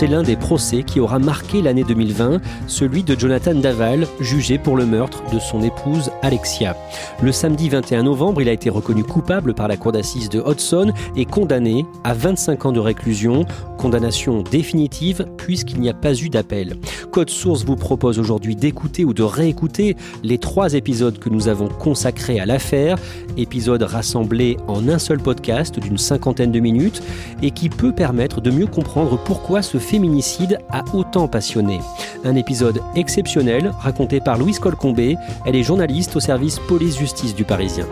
[0.00, 4.78] C'est l'un des procès qui aura marqué l'année 2020, celui de Jonathan Daval, jugé pour
[4.78, 6.74] le meurtre de son épouse Alexia.
[7.20, 10.94] Le samedi 21 novembre, il a été reconnu coupable par la cour d'assises de Hudson
[11.16, 13.44] et condamné à 25 ans de réclusion,
[13.76, 16.78] condamnation définitive puisqu'il n'y a pas eu d'appel.
[17.10, 21.68] Code Source vous propose aujourd'hui d'écouter ou de réécouter les trois épisodes que nous avons
[21.68, 22.96] consacrés à l'affaire,
[23.36, 27.02] épisodes rassemblés en un seul podcast d'une cinquantaine de minutes
[27.42, 31.80] et qui peut permettre de mieux comprendre pourquoi ce féminicide a autant passionné.
[32.24, 35.16] Un épisode exceptionnel raconté par Louise Colcombé.
[35.44, 37.86] Elle est journaliste au service police-justice du Parisien.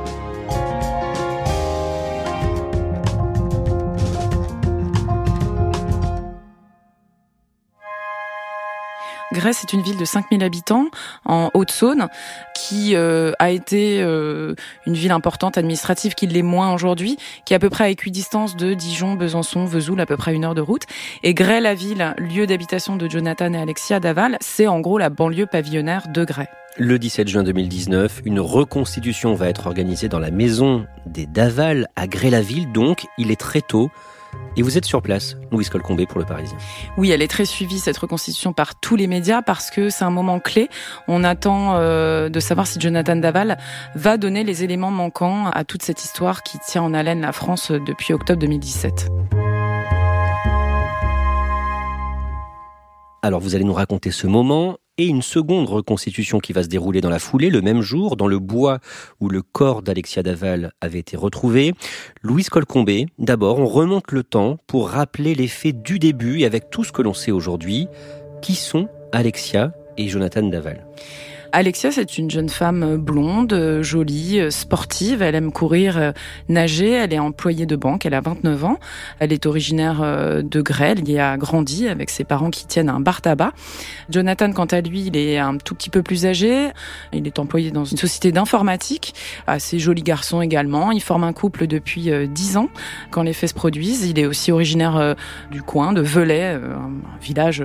[9.38, 10.86] Grèce est une ville de 5000 habitants
[11.24, 12.08] en Haute-Saône
[12.56, 17.56] qui euh, a été euh, une ville importante administrative qui l'est moins aujourd'hui, qui est
[17.56, 20.60] à peu près à équidistance de Dijon, Besançon, Vesoul, à peu près une heure de
[20.60, 20.82] route.
[21.22, 25.08] Et Grès, la ville, lieu d'habitation de Jonathan et Alexia Daval, c'est en gros la
[25.08, 26.48] banlieue pavillonnaire de Grès.
[26.76, 32.08] Le 17 juin 2019, une reconstitution va être organisée dans la maison des Daval à
[32.08, 33.88] Grès-la-Ville, donc il est très tôt.
[34.56, 36.56] Et vous êtes sur place, Louise Colcombé, pour Le Parisien.
[36.96, 40.10] Oui, elle est très suivie, cette reconstitution, par tous les médias, parce que c'est un
[40.10, 40.68] moment clé.
[41.06, 43.58] On attend euh, de savoir si Jonathan Daval
[43.94, 47.70] va donner les éléments manquants à toute cette histoire qui tient en haleine la France
[47.70, 49.08] depuis octobre 2017.
[53.22, 57.00] Alors vous allez nous raconter ce moment et une seconde reconstitution qui va se dérouler
[57.00, 58.78] dans la foulée, le même jour, dans le bois
[59.20, 61.74] où le corps d'Alexia Daval avait été retrouvé.
[62.22, 66.70] Louise Colcombé, d'abord, on remonte le temps pour rappeler les faits du début et avec
[66.70, 67.88] tout ce que l'on sait aujourd'hui.
[68.40, 70.86] Qui sont Alexia et Jonathan Daval
[71.52, 75.22] Alexia, c'est une jeune femme blonde, jolie, sportive.
[75.22, 76.12] Elle aime courir,
[76.48, 76.90] nager.
[76.90, 78.04] Elle est employée de banque.
[78.04, 78.78] Elle a 29 ans.
[79.18, 80.98] Elle est originaire euh, de Grêle.
[81.00, 83.52] Il y a grandi avec ses parents qui tiennent un bar tabac.
[84.10, 86.68] Jonathan, quant à lui, il est un tout petit peu plus âgé.
[87.12, 89.14] Il est employé dans une société d'informatique.
[89.46, 90.90] Assez joli garçon également.
[90.92, 92.68] Il forme un couple depuis 10 euh, ans.
[93.10, 95.14] Quand les faits se produisent, il est aussi originaire euh,
[95.50, 96.90] du coin, de Velay, un
[97.22, 97.64] village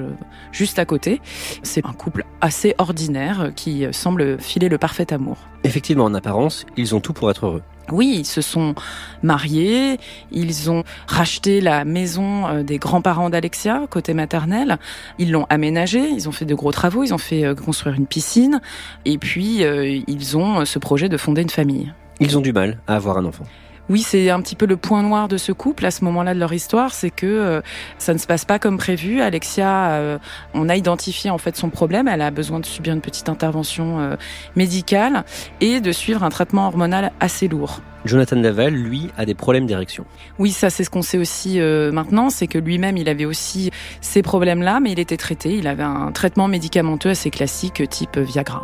[0.52, 1.22] juste à côté.
[1.64, 5.38] C'est un couple assez ordinaire qui semble filer le parfait amour.
[5.64, 7.62] Effectivement, en apparence, ils ont tout pour être heureux.
[7.92, 8.76] Oui, ils se sont
[9.24, 10.00] mariés,
[10.32, 14.78] ils ont racheté la maison euh, des grands-parents d'Alexia, côté maternel,
[15.20, 18.08] ils l'ont aménagée, ils ont fait de gros travaux, ils ont fait euh, construire une
[18.08, 18.62] piscine,
[19.06, 21.92] et puis euh, ils ont ce projet de fonder une famille.
[22.20, 23.44] Ils ont du mal à avoir un enfant.
[23.90, 26.40] Oui, c'est un petit peu le point noir de ce couple à ce moment-là de
[26.40, 27.62] leur histoire, c'est que euh,
[27.98, 29.20] ça ne se passe pas comme prévu.
[29.20, 30.18] Alexia, euh,
[30.54, 32.08] on a identifié en fait son problème.
[32.08, 34.16] Elle a besoin de subir une petite intervention euh,
[34.56, 35.26] médicale
[35.60, 37.82] et de suivre un traitement hormonal assez lourd.
[38.06, 40.06] Jonathan Daval, lui, a des problèmes d'érection.
[40.40, 43.72] Oui, ça c'est ce qu'on sait aussi maintenant, c'est que lui-même, il avait aussi
[44.02, 45.56] ces problèmes-là, mais il était traité.
[45.56, 48.64] Il avait un traitement médicamenteux assez classique, type Viagra.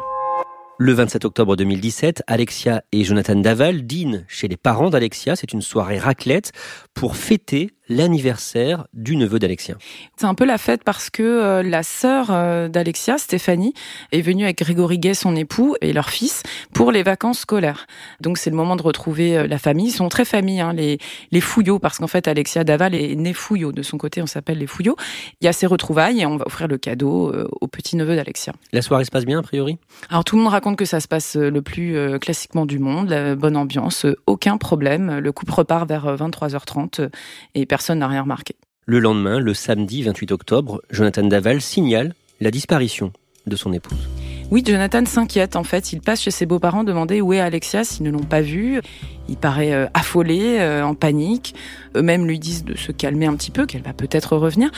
[0.82, 5.36] Le 27 octobre 2017, Alexia et Jonathan Daval dînent chez les parents d'Alexia.
[5.36, 6.54] C'est une soirée raclette
[6.94, 9.76] pour fêter l'anniversaire du neveu d'Alexia.
[10.16, 13.74] C'est un peu la fête parce que euh, la sœur euh, d'Alexia, Stéphanie,
[14.12, 17.88] est venue avec Grégory Gay, son époux, et leur fils pour les vacances scolaires.
[18.22, 19.88] Donc c'est le moment de retrouver euh, la famille.
[19.88, 21.00] Ils sont très familles, hein, les,
[21.32, 23.72] les Fouillots, parce qu'en fait Alexia Daval est née Fouillot.
[23.72, 24.96] De son côté, on s'appelle les Fouillots.
[25.42, 28.54] Il y a ces retrouvailles et on va offrir le cadeau au petit neveu d'Alexia.
[28.72, 29.78] La soirée se passe bien, a priori?
[30.10, 33.36] Alors tout le monde raconte que ça se passe le plus classiquement du monde, la
[33.36, 35.20] bonne ambiance, aucun problème.
[35.20, 37.10] Le couple repart vers 23h30
[37.56, 38.56] et personne n'a rien remarqué.
[38.86, 43.12] Le lendemain, le samedi 28 octobre, Jonathan Daval signale la disparition
[43.46, 44.10] de son épouse.
[44.52, 45.94] Oui, Jonathan s'inquiète en fait.
[45.94, 48.82] Il passe chez ses beaux-parents demander où est Alexia s'ils ne l'ont pas vue.
[49.30, 51.56] Il paraît euh, affolé, euh, en panique.
[51.96, 54.70] Eux-mêmes lui disent de se calmer un petit peu, qu'elle va peut-être revenir.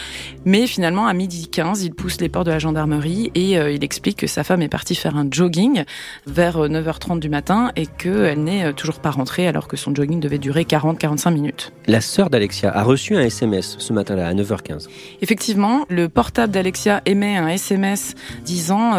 [0.45, 4.17] Mais finalement, à midi 15, il pousse les portes de la gendarmerie et il explique
[4.17, 5.83] que sa femme est partie faire un jogging
[6.25, 10.37] vers 9h30 du matin et qu'elle n'est toujours pas rentrée alors que son jogging devait
[10.37, 11.73] durer 40-45 minutes.
[11.85, 14.87] La sœur d'Alexia a reçu un SMS ce matin-là à 9h15.
[15.21, 18.13] Effectivement, le portable d'Alexia émet un SMS
[18.45, 18.93] disant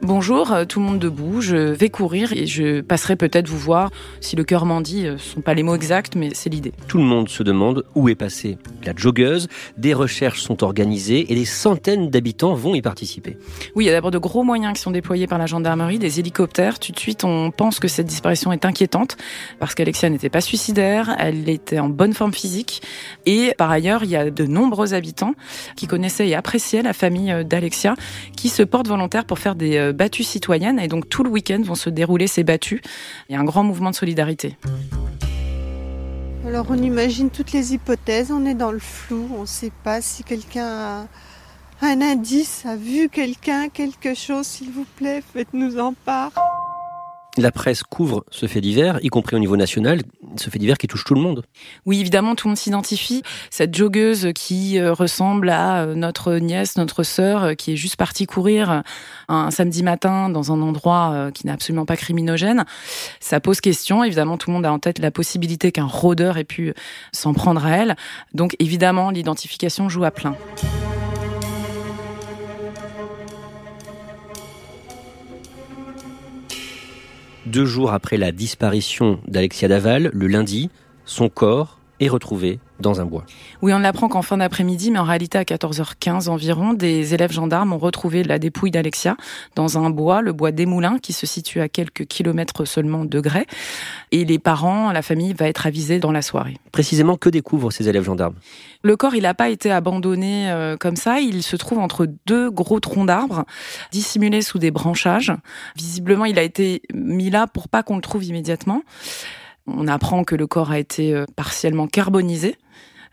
[0.00, 3.90] Bonjour, tout le monde debout, je vais courir et je passerai peut-être vous voir
[4.20, 5.06] si le cœur m'en dit.
[5.16, 6.72] Ce sont pas les mots exacts, mais c'est l'idée.
[6.88, 9.48] Tout le monde se demande où est passée la joggeuse.
[9.78, 13.36] Des recherches sont organisées et des centaines d'habitants vont y participer.
[13.74, 16.20] Oui, il y a d'abord de gros moyens qui sont déployés par la gendarmerie, des
[16.20, 16.78] hélicoptères.
[16.78, 19.16] Tout de suite, on pense que cette disparition est inquiétante
[19.58, 22.82] parce qu'Alexia n'était pas suicidaire, elle était en bonne forme physique
[23.26, 25.34] et par ailleurs, il y a de nombreux habitants
[25.76, 27.94] qui connaissaient et appréciaient la famille d'Alexia
[28.36, 31.60] qui se portent volontaires pour faire des euh, battues citoyennes et donc tout le week-end
[31.62, 32.82] vont se dérouler ces battues.
[33.28, 34.56] Il y a un grand mouvement de solidarité.
[36.46, 40.00] Alors on imagine toutes les hypothèses, on est dans le flou, on ne sait pas
[40.00, 41.06] si quelqu'un a
[41.80, 46.32] un indice, a vu quelqu'un, quelque chose, s'il vous plaît, faites-nous en part.
[47.38, 50.02] La presse couvre ce fait divers, y compris au niveau national,
[50.36, 51.46] ce fait divers qui touche tout le monde.
[51.86, 53.22] Oui, évidemment, tout le monde s'identifie.
[53.48, 57.96] Cette joggeuse qui euh, ressemble à euh, notre nièce, notre sœur, euh, qui est juste
[57.96, 58.82] partie courir
[59.28, 62.64] un samedi matin dans un endroit qui n'est absolument pas criminogène,
[63.18, 64.04] ça pose question.
[64.04, 66.74] Évidemment, tout le monde a en tête la possibilité qu'un rôdeur ait pu
[67.12, 67.96] s'en prendre à elle.
[68.34, 70.36] Donc, évidemment, l'identification joue à plein.
[77.46, 80.70] Deux jours après la disparition d'Alexia Daval, le lundi,
[81.04, 83.24] son corps est retrouvé dans un bois.
[83.62, 87.72] Oui, on l'apprend qu'en fin d'après-midi, mais en réalité à 14h15 environ, des élèves gendarmes
[87.72, 89.16] ont retrouvé la dépouille d'Alexia
[89.54, 93.20] dans un bois, le bois des Moulins, qui se situe à quelques kilomètres seulement de
[93.20, 93.46] Grès.
[94.10, 96.56] Et les parents, la famille va être avisée dans la soirée.
[96.72, 98.34] Précisément, que découvrent ces élèves gendarmes?
[98.82, 101.20] Le corps, il n'a pas été abandonné euh, comme ça.
[101.20, 103.44] Il se trouve entre deux gros troncs d'arbres,
[103.92, 105.32] dissimulés sous des branchages.
[105.76, 108.82] Visiblement, il a été mis là pour pas qu'on le trouve immédiatement.
[109.66, 112.56] On apprend que le corps a été euh, partiellement carbonisé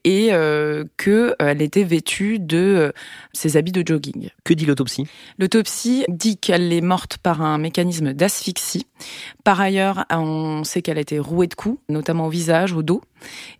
[0.04, 2.94] et euh, qu'elle euh, était vêtue de
[3.34, 4.30] ses habits de jogging.
[4.44, 5.06] Que dit l'autopsie?
[5.38, 8.88] L'autopsie dit qu'elle est morte par un mécanisme d'asphyxie.
[9.44, 13.01] Par ailleurs, on sait qu'elle a été rouée de coups, notamment au visage, au dos.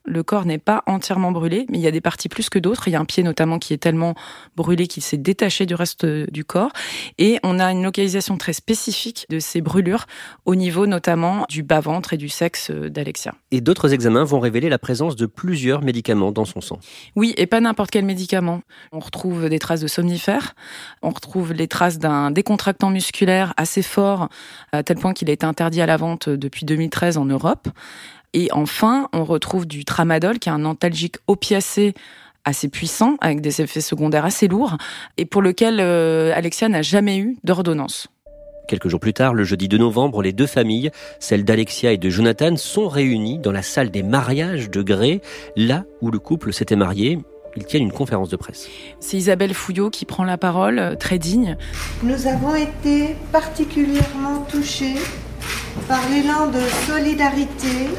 [0.06, 2.88] Le corps n'est pas entièrement brûlé, mais il y a des parties plus que d'autres.
[2.88, 4.16] Il y a un pied notamment qui est tellement
[4.56, 6.72] brûlé qu'il s'est détaché du reste du corps.
[7.18, 10.06] Et on a une localisation très spécifique de ces brûlures
[10.46, 13.36] au niveau notamment du bas-ventre et du sexe d'Alexia.
[13.52, 16.80] Et d'autres examens vont révéler la présence de plusieurs médicaments dans son sang.
[17.16, 18.62] Oui, et pas n'importe quel médicament.
[18.92, 20.56] On retrouve des traces de somnifères,
[21.02, 24.30] on retrouve les traces d'un décontractant musculaire assez fort,
[24.72, 27.68] à tel point qu'il a été interdit à la vente depuis 2013 en Europe.
[28.34, 31.94] Et enfin, on retrouve du tramadol, qui est un antalgique opiacé
[32.46, 34.78] assez puissant, avec des effets secondaires assez lourds,
[35.18, 38.08] et pour lequel euh, Alexia n'a jamais eu d'ordonnance.
[38.68, 42.10] Quelques jours plus tard, le jeudi 2 novembre, les deux familles, celle d'Alexia et de
[42.10, 45.22] Jonathan, sont réunies dans la salle des mariages de Gré,
[45.56, 47.18] là où le couple s'était marié.
[47.56, 48.68] Ils tiennent une conférence de presse.
[49.00, 51.58] C'est Isabelle Fouillot qui prend la parole, euh, très digne.
[52.04, 54.96] Nous avons été particulièrement touchés
[55.88, 57.90] par l'élan de solidarité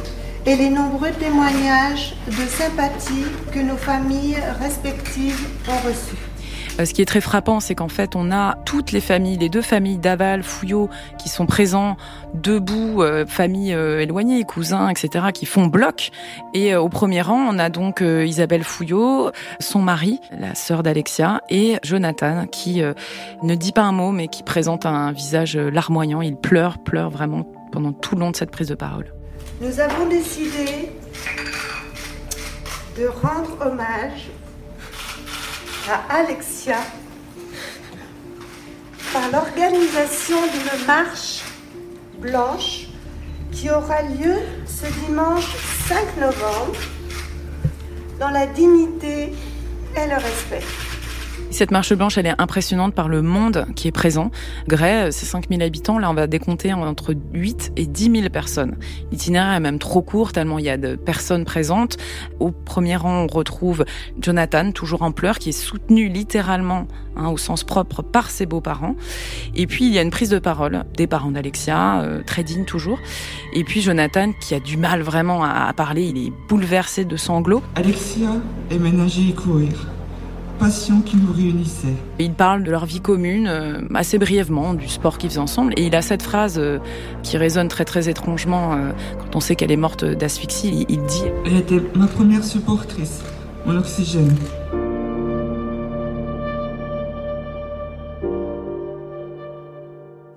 [0.47, 6.30] et les nombreux témoignages de sympathie que nos familles respectives ont reçus.
[6.79, 9.49] Euh, ce qui est très frappant, c'est qu'en fait, on a toutes les familles, les
[9.49, 10.89] deux familles d'Aval, Fouillot,
[11.19, 11.97] qui sont présents
[12.35, 16.11] debout, euh, familles euh, éloignées, cousins, etc., qui font bloc.
[16.55, 21.77] Et au premier rang, on a donc Isabelle Fouillot, son mari, la sœur d'Alexia, et
[21.83, 22.83] Jonathan, qui
[23.43, 26.23] ne dit pas un mot, mais qui présente un visage larmoyant.
[26.23, 29.13] Il pleure, pleure vraiment pendant tout le long de cette prise de parole.
[29.61, 30.91] Nous avons décidé
[32.99, 34.31] de rendre hommage
[35.89, 36.77] à Alexia
[39.13, 41.43] par l'organisation d'une marche
[42.19, 42.87] blanche
[43.53, 45.57] qui aura lieu ce dimanche
[45.89, 46.79] 5 novembre
[48.19, 49.33] dans la dignité
[49.97, 50.90] et le respect.
[51.61, 54.31] Cette marche blanche, elle est impressionnante par le monde qui est présent.
[54.67, 55.99] Grès, c'est 5000 habitants.
[55.99, 58.79] Là, on va décompter entre 8 et 10 000 personnes.
[59.13, 61.99] L'itinéraire est même trop court, tellement il y a de personnes présentes.
[62.39, 63.85] Au premier rang, on retrouve
[64.19, 68.97] Jonathan, toujours en pleurs, qui est soutenu littéralement, hein, au sens propre, par ses beaux-parents.
[69.55, 72.65] Et puis, il y a une prise de parole des parents d'Alexia, euh, très digne
[72.65, 73.01] toujours.
[73.53, 77.19] Et puis, Jonathan, qui a du mal vraiment à, à parler, il est bouleversé de
[77.19, 77.63] sanglots.
[77.75, 78.31] Alexia
[78.71, 79.75] est ménagée et courir.
[80.61, 81.95] Passion qui nous réunissait.
[82.19, 85.73] Ils parlent de leur vie commune euh, assez brièvement, du sport qu'ils faisaient ensemble.
[85.77, 86.79] Et il a cette phrase euh,
[87.23, 90.85] qui résonne très très étrangement euh, quand on sait qu'elle est morte d'asphyxie.
[90.89, 93.23] Il, il dit Elle était ma première supportrice,
[93.65, 94.37] mon oxygène.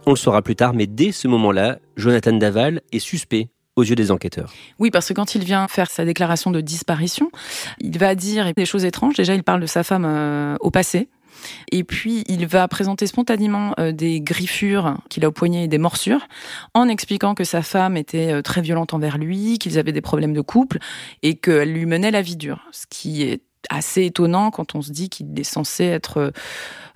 [0.06, 3.96] On le saura plus tard, mais dès ce moment-là, Jonathan Daval est suspect aux yeux
[3.96, 4.52] des enquêteurs.
[4.80, 7.32] Oui, parce que quand il vient faire sa déclaration de disparition,
[7.80, 9.16] il va dire des choses étranges.
[9.16, 11.10] Déjà, il parle de sa femme euh, au passé.
[11.72, 15.80] Et puis, il va présenter spontanément euh, des griffures qu'il a au poignet et des
[15.80, 16.28] morsures,
[16.74, 20.34] en expliquant que sa femme était euh, très violente envers lui, qu'ils avaient des problèmes
[20.34, 20.78] de couple
[21.24, 22.62] et qu'elle lui menait la vie dure.
[22.72, 26.34] Ce qui est assez étonnant quand on se dit qu'il est censé être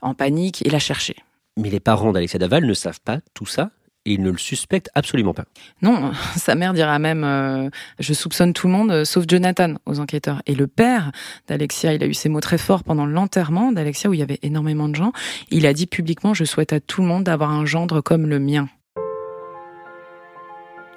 [0.01, 1.15] en panique et la chercher.
[1.55, 3.71] Mais les parents d'Alexia Daval ne savent pas tout ça
[4.07, 5.43] et ils ne le suspectent absolument pas.
[5.81, 9.99] Non, sa mère dira même euh, je soupçonne tout le monde euh, sauf Jonathan aux
[9.99, 10.41] enquêteurs.
[10.47, 11.11] Et le père
[11.47, 14.39] d'Alexia, il a eu ces mots très forts pendant l'enterrement d'Alexia où il y avait
[14.41, 15.11] énormément de gens.
[15.51, 18.39] Il a dit publiquement je souhaite à tout le monde d'avoir un gendre comme le
[18.39, 18.69] mien.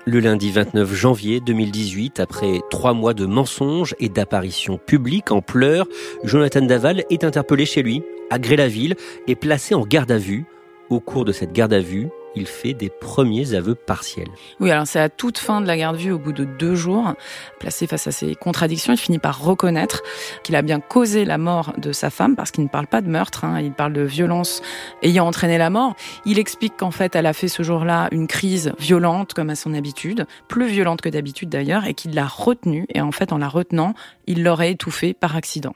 [0.07, 5.87] Le lundi 29 janvier 2018, après trois mois de mensonges et d'apparitions publiques en pleurs,
[6.25, 10.47] Jonathan Daval est interpellé chez lui, à Gré-la-Ville, et placé en garde à vue.
[10.89, 14.29] Au cours de cette garde à vue, il fait des premiers aveux partiels.
[14.61, 17.15] Oui, alors c'est à toute fin de la garde vue, au bout de deux jours,
[17.59, 20.03] placé face à ces contradictions, il finit par reconnaître
[20.43, 23.09] qu'il a bien causé la mort de sa femme, parce qu'il ne parle pas de
[23.09, 24.63] meurtre, hein, il parle de violence
[25.03, 25.95] ayant entraîné la mort.
[26.25, 29.75] Il explique qu'en fait, elle a fait ce jour-là une crise violente, comme à son
[29.75, 33.49] habitude, plus violente que d'habitude d'ailleurs, et qu'il l'a retenue, et en fait, en la
[33.49, 33.95] retenant,
[34.27, 35.75] il l'aurait étouffée par accident.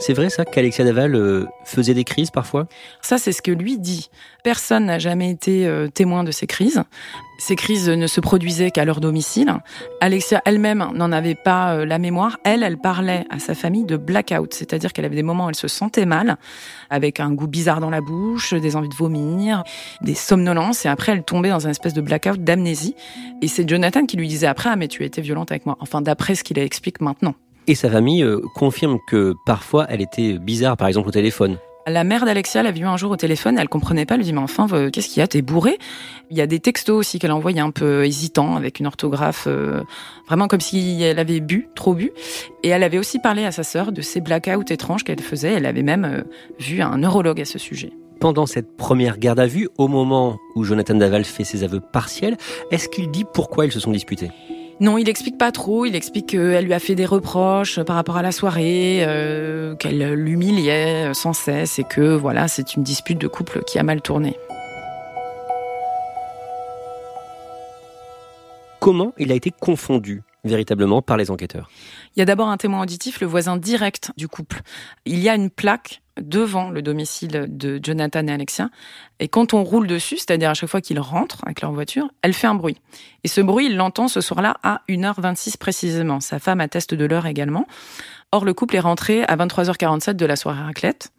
[0.00, 2.66] C'est vrai ça qu'Alexia Daval euh, faisait des crises parfois?
[3.02, 4.10] Ça, c'est ce que lui dit.
[4.44, 6.82] Personne n'a jamais été euh, témoin de ces crises.
[7.40, 9.54] Ces crises ne se produisaient qu'à leur domicile.
[10.00, 12.38] Alexia elle-même n'en avait pas euh, la mémoire.
[12.44, 15.56] Elle, elle parlait à sa famille de blackout, c'est-à-dire qu'elle avait des moments où elle
[15.56, 16.36] se sentait mal,
[16.90, 19.64] avec un goût bizarre dans la bouche, des envies de vomir,
[20.02, 22.94] des somnolences, et après elle tombait dans un espèce de blackout d'amnésie.
[23.42, 25.76] Et c'est Jonathan qui lui disait après, ah mais tu étais violente avec moi.
[25.80, 27.34] Enfin, d'après ce qu'il explique maintenant.
[27.68, 31.58] Et sa famille euh, confirme que parfois elle était bizarre, par exemple au téléphone.
[31.86, 34.32] La mère d'Alexia l'a vue un jour au téléphone, elle comprenait pas, elle lui dit
[34.32, 35.78] mais enfin qu'est-ce qu'il y a, t'es bourré
[36.30, 39.82] Il y a des textos aussi qu'elle envoyait un peu hésitants avec une orthographe euh,
[40.26, 42.10] vraiment comme si elle avait bu, trop bu.
[42.62, 45.52] Et elle avait aussi parlé à sa sœur de ces blackouts étranges qu'elle faisait.
[45.52, 46.22] Elle avait même euh,
[46.58, 47.92] vu un neurologue à ce sujet.
[48.18, 52.38] Pendant cette première garde à vue, au moment où Jonathan Daval fait ses aveux partiels,
[52.70, 54.30] est-ce qu'il dit pourquoi ils se sont disputés?
[54.80, 55.86] Non, il explique pas trop.
[55.86, 60.14] Il explique qu'elle lui a fait des reproches par rapport à la soirée, euh, qu'elle
[60.14, 64.36] l'humiliait sans cesse et que voilà, c'est une dispute de couple qui a mal tourné.
[68.78, 70.22] Comment il a été confondu?
[70.44, 71.70] Véritablement par les enquêteurs
[72.16, 74.60] Il y a d'abord un témoin auditif, le voisin direct du couple.
[75.04, 78.70] Il y a une plaque devant le domicile de Jonathan et Alexia.
[79.20, 82.34] Et quand on roule dessus, c'est-à-dire à chaque fois qu'ils rentrent avec leur voiture, elle
[82.34, 82.80] fait un bruit.
[83.24, 86.20] Et ce bruit, il l'entend ce soir-là à 1h26 précisément.
[86.20, 87.66] Sa femme atteste de l'heure également.
[88.30, 91.10] Or, le couple est rentré à 23h47 de la soirée raclette.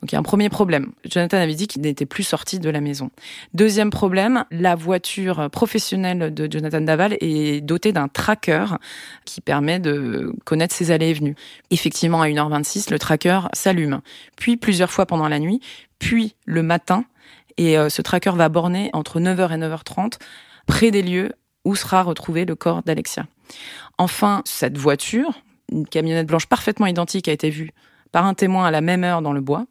[0.00, 0.92] Donc il y a un premier problème.
[1.04, 3.10] Jonathan avait dit qu'il n'était plus sorti de la maison.
[3.54, 8.66] Deuxième problème, la voiture professionnelle de Jonathan Daval est dotée d'un tracker
[9.24, 11.36] qui permet de connaître ses allées et venues.
[11.70, 14.00] Effectivement, à 1h26, le tracker s'allume.
[14.36, 15.60] Puis plusieurs fois pendant la nuit,
[15.98, 17.04] puis le matin.
[17.56, 20.18] Et euh, ce tracker va borner entre 9h et 9h30
[20.66, 21.32] près des lieux
[21.64, 23.26] où sera retrouvé le corps d'Alexia.
[23.98, 25.32] Enfin, cette voiture,
[25.72, 27.70] une camionnette blanche parfaitement identique a été vue
[28.12, 29.66] par un témoin à la même heure dans le bois.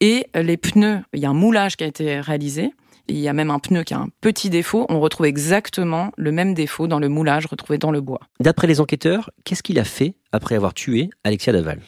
[0.00, 2.72] Et les pneus, il y a un moulage qui a été réalisé.
[3.08, 4.84] Il y a même un pneu qui a un petit défaut.
[4.90, 8.20] On retrouve exactement le même défaut dans le moulage retrouvé dans le bois.
[8.38, 11.80] D'après les enquêteurs, qu'est-ce qu'il a fait après avoir tué Alexia Daval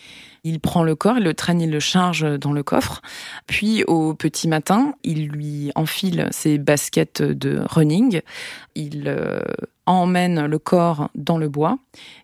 [0.43, 3.03] il prend le corps, il le traîne, il le charge dans le coffre.
[3.47, 8.23] Puis au petit matin, il lui enfile ses baskets de running.
[8.75, 9.41] Il euh,
[9.87, 11.79] emmène le corps dans le bois.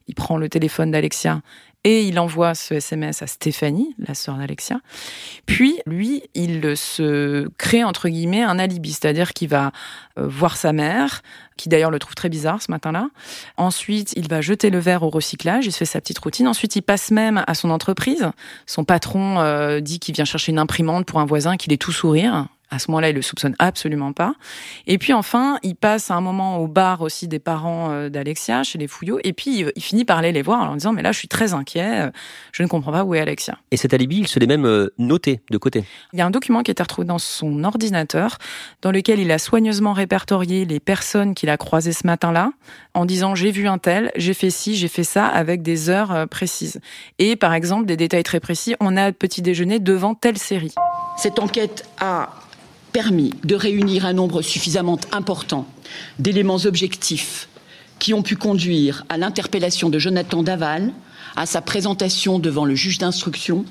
[0.09, 1.41] Il prend le téléphone d'Alexia
[1.87, 4.81] et il envoie ce SMS à Stéphanie, la sœur d'Alexia.
[5.47, 9.71] Puis, lui, il se crée, entre guillemets, un alibi, c'est-à-dire qu'il va
[10.19, 11.23] euh, voir sa mère,
[11.57, 13.09] qui d'ailleurs le trouve très bizarre ce matin-là.
[13.57, 16.49] Ensuite, il va jeter le verre au recyclage, il se fait sa petite routine.
[16.49, 18.33] Ensuite, il passe même à son entreprise.
[18.67, 21.93] Son patron euh, dit qu'il vient chercher une imprimante pour un voisin, qu'il est tout
[21.93, 22.49] sourire.
[22.71, 24.35] À ce moment-là, il le soupçonne absolument pas.
[24.87, 28.63] Et puis enfin, il passe à un moment au bar aussi des parents euh, d'Alexia,
[28.63, 31.03] chez les Fouillots, et puis il finit par aller les voir en leur disant, mais
[31.03, 32.11] là, je suis très inquiet,
[32.53, 33.59] je ne comprends pas où est Alexia.
[33.71, 35.85] Et cet alibi, il se l'est même euh, noté de côté.
[36.13, 38.39] Il y a un document qui a été retrouvé dans son ordinateur,
[38.83, 42.53] dans lequel il a soigneusement répertorié les personnes qu'il a croisées ce matin-là,
[42.95, 46.13] en disant, j'ai vu un tel, j'ai fait ci, j'ai fait ça, avec des heures
[46.13, 46.81] euh, précises.
[47.19, 50.75] Et par exemple, des détails très précis, on a petit déjeuner devant telle série.
[51.17, 52.31] Cette enquête a
[52.97, 55.67] permis de réunir un nombre suffisamment important
[56.19, 57.47] d'éléments objectifs
[57.99, 60.95] qui ont pu conduire à l'interpellation de Jonathan Daval,
[61.37, 63.67] à sa présentation devant le juge d'instruction,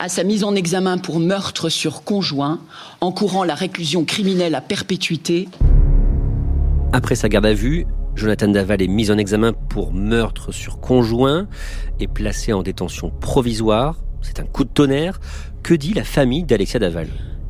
[0.00, 2.58] à sa mise en examen pour meurtre sur conjoint,
[3.00, 5.48] encourant la réclusion criminelle à perpétuité.
[6.92, 7.86] Après sa garde à vue,
[8.16, 11.46] Jonathan Daval est mis en examen pour meurtre sur conjoint
[12.00, 14.00] et placé en détention provisoire.
[14.20, 15.20] C'est un coup de tonnerre.
[15.62, 17.06] Que dit la famille d'Alexia Daval?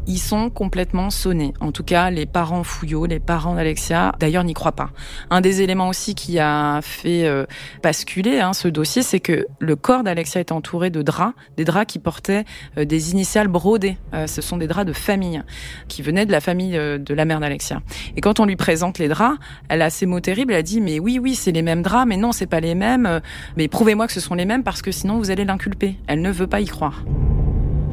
[0.09, 1.53] Ils sont complètement sonnés.
[1.61, 4.91] En tout cas, les parents Fouillot, les parents d'Alexia, d'ailleurs, n'y croient pas.
[5.31, 7.45] Un des éléments aussi qui a fait euh,
[7.83, 11.93] basculer hein, ce dossier, c'est que le corps d'Alexia est entouré de draps, des draps
[11.93, 12.47] qui portaient
[12.79, 13.99] euh, des initiales brodées.
[14.15, 15.43] Euh, ce sont des draps de famille,
[15.88, 17.83] qui venaient de la famille de la mère d'Alexia.
[18.17, 19.38] Et quand on lui présente les draps,
[19.69, 20.55] elle a ces mots terribles.
[20.55, 22.75] Elle a dit mais oui, oui, c'est les mêmes draps, mais non, c'est pas les
[22.75, 23.21] mêmes.
[23.59, 25.97] Mais prouvez-moi que ce sont les mêmes parce que sinon vous allez l'inculper.
[26.07, 27.05] Elle ne veut pas y croire.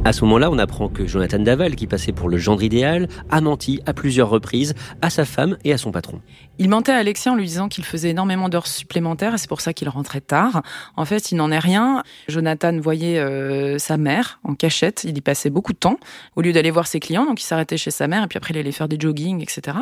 [0.06, 3.42] À ce moment-là, on apprend que Jonathan Daval, qui passait pour le gendre idéal, a
[3.42, 6.22] menti à plusieurs reprises à sa femme et à son patron.
[6.60, 9.62] Il mentait à Alexia en lui disant qu'il faisait énormément d'heures supplémentaires et c'est pour
[9.62, 10.62] ça qu'il rentrait tard.
[10.96, 12.04] En fait, il n'en est rien.
[12.28, 15.06] Jonathan voyait euh, sa mère en cachette.
[15.06, 15.98] Il y passait beaucoup de temps
[16.36, 17.26] au lieu d'aller voir ses clients.
[17.26, 19.76] Donc, il s'arrêtait chez sa mère et puis après, il allait faire des jogging, etc.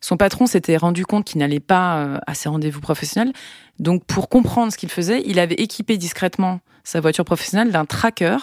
[0.00, 3.32] Son patron s'était rendu compte qu'il n'allait pas euh, à ses rendez-vous professionnels.
[3.80, 8.38] Donc, pour comprendre ce qu'il faisait, il avait équipé discrètement sa voiture professionnelle d'un tracker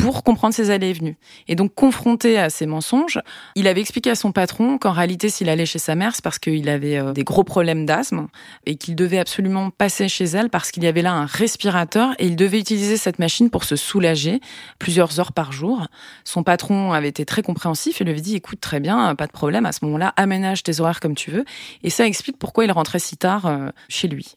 [0.00, 1.16] pour comprendre ses allées et venues.
[1.48, 3.20] Et donc, confronté à ces mensonges,
[3.54, 6.38] il avait expliqué à son patron qu'en réalité, s'il allait chez sa mère, c'est parce
[6.38, 8.28] qu'il avait euh, des gros problèmes d'asthme
[8.66, 12.26] et qu'il devait absolument passer chez elle parce qu'il y avait là un respirateur et
[12.26, 14.40] il devait utiliser cette machine pour se soulager
[14.78, 15.86] plusieurs heures par jour.
[16.24, 19.32] Son patron avait été très compréhensif et lui avait dit, écoute, très bien, pas de
[19.32, 21.44] problème, à ce moment-là, aménage tes horaires comme tu veux.
[21.82, 24.36] Et ça explique pourquoi il rentrait si tard euh, chez lui.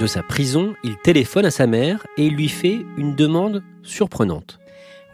[0.00, 4.58] De sa prison, il téléphone à sa mère et il lui fait une demande surprenante.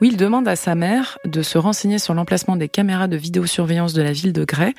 [0.00, 3.95] Oui, il demande à sa mère de se renseigner sur l'emplacement des caméras de vidéosurveillance
[3.95, 4.75] de la ville de Gray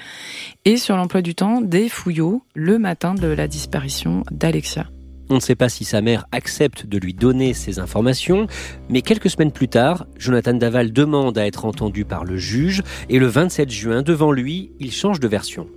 [0.63, 4.87] et sur l'emploi du temps des fouillots le matin de la disparition d'Alexia.
[5.29, 8.47] On ne sait pas si sa mère accepte de lui donner ces informations,
[8.87, 13.19] mais quelques semaines plus tard, Jonathan Daval demande à être entendu par le juge et
[13.19, 15.67] le 27 juin, devant lui, il change de version.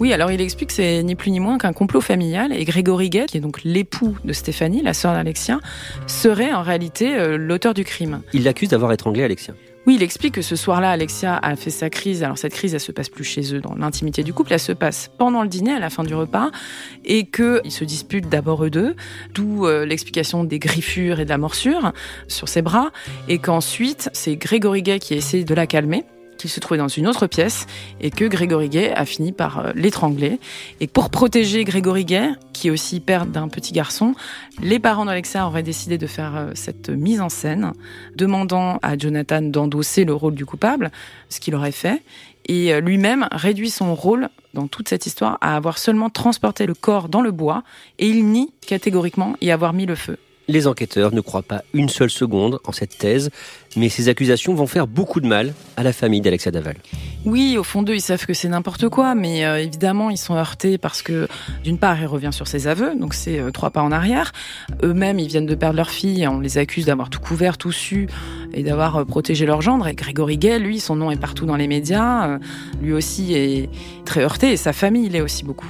[0.00, 3.10] Oui, alors il explique que c'est ni plus ni moins qu'un complot familial et Grégory
[3.10, 5.58] Guet, qui est donc l'époux de Stéphanie, la sœur d'Alexia,
[6.06, 8.22] serait en réalité euh, l'auteur du crime.
[8.32, 9.54] Il l'accuse d'avoir étranglé Alexia.
[9.86, 12.22] Oui, il explique que ce soir-là, Alexia a fait sa crise.
[12.22, 14.72] Alors cette crise, elle se passe plus chez eux, dans l'intimité du couple, elle se
[14.72, 16.50] passe pendant le dîner, à la fin du repas,
[17.04, 18.94] et qu'ils se disputent d'abord eux deux,
[19.34, 21.92] d'où euh, l'explication des griffures et de la morsure
[22.28, 22.90] sur ses bras,
[23.28, 26.04] et qu'ensuite, c'est Grégory Gay qui essaie de la calmer
[26.38, 27.66] qu'il se trouvait dans une autre pièce
[28.00, 30.40] et que Grégory Gay a fini par euh, l'étrangler.
[30.80, 34.14] Et pour protéger Grégory Gay, qui est aussi père d'un petit garçon,
[34.62, 37.72] les parents d'Alexa auraient décidé de faire euh, cette mise en scène,
[38.16, 40.90] demandant à Jonathan d'endosser le rôle du coupable,
[41.28, 42.02] ce qu'il aurait fait,
[42.46, 46.74] et euh, lui-même réduit son rôle dans toute cette histoire à avoir seulement transporté le
[46.74, 47.62] corps dans le bois,
[47.98, 50.18] et il nie catégoriquement y avoir mis le feu.
[50.50, 53.28] Les enquêteurs ne croient pas une seule seconde en cette thèse,
[53.76, 56.76] mais ces accusations vont faire beaucoup de mal à la famille d'Alexia Daval.
[57.26, 60.34] Oui, au fond d'eux, ils savent que c'est n'importe quoi, mais euh, évidemment, ils sont
[60.36, 61.28] heurtés parce que,
[61.64, 64.32] d'une part, il revient sur ses aveux, donc c'est euh, trois pas en arrière.
[64.82, 68.08] Eux-mêmes, ils viennent de perdre leur fille, on les accuse d'avoir tout couvert, tout su,
[68.54, 69.86] et d'avoir euh, protégé leur gendre.
[69.86, 72.38] Et Grégory Gay, lui, son nom est partout dans les médias,
[72.80, 73.68] lui aussi est
[74.06, 75.68] très heurté, et sa famille, il est aussi beaucoup.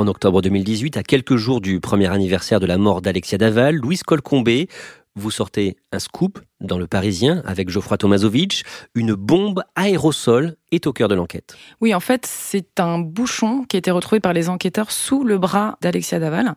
[0.00, 4.02] En octobre 2018, à quelques jours du premier anniversaire de la mort d'Alexia Daval, Louise
[4.02, 4.66] Colcombé,
[5.14, 8.64] vous sortez un scoop dans le Parisien avec Geoffroy Tomasovic.
[8.94, 11.56] Une bombe aérosol est au cœur de l'enquête.
[11.80, 15.38] Oui, en fait, c'est un bouchon qui a été retrouvé par les enquêteurs sous le
[15.38, 16.54] bras d'Alexia Daval.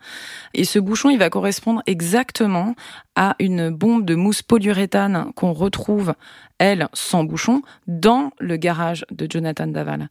[0.53, 2.75] Et ce bouchon, il va correspondre exactement
[3.15, 6.13] à une bombe de mousse polyuréthane qu'on retrouve,
[6.57, 10.09] elle, sans bouchon, dans le garage de Jonathan Daval.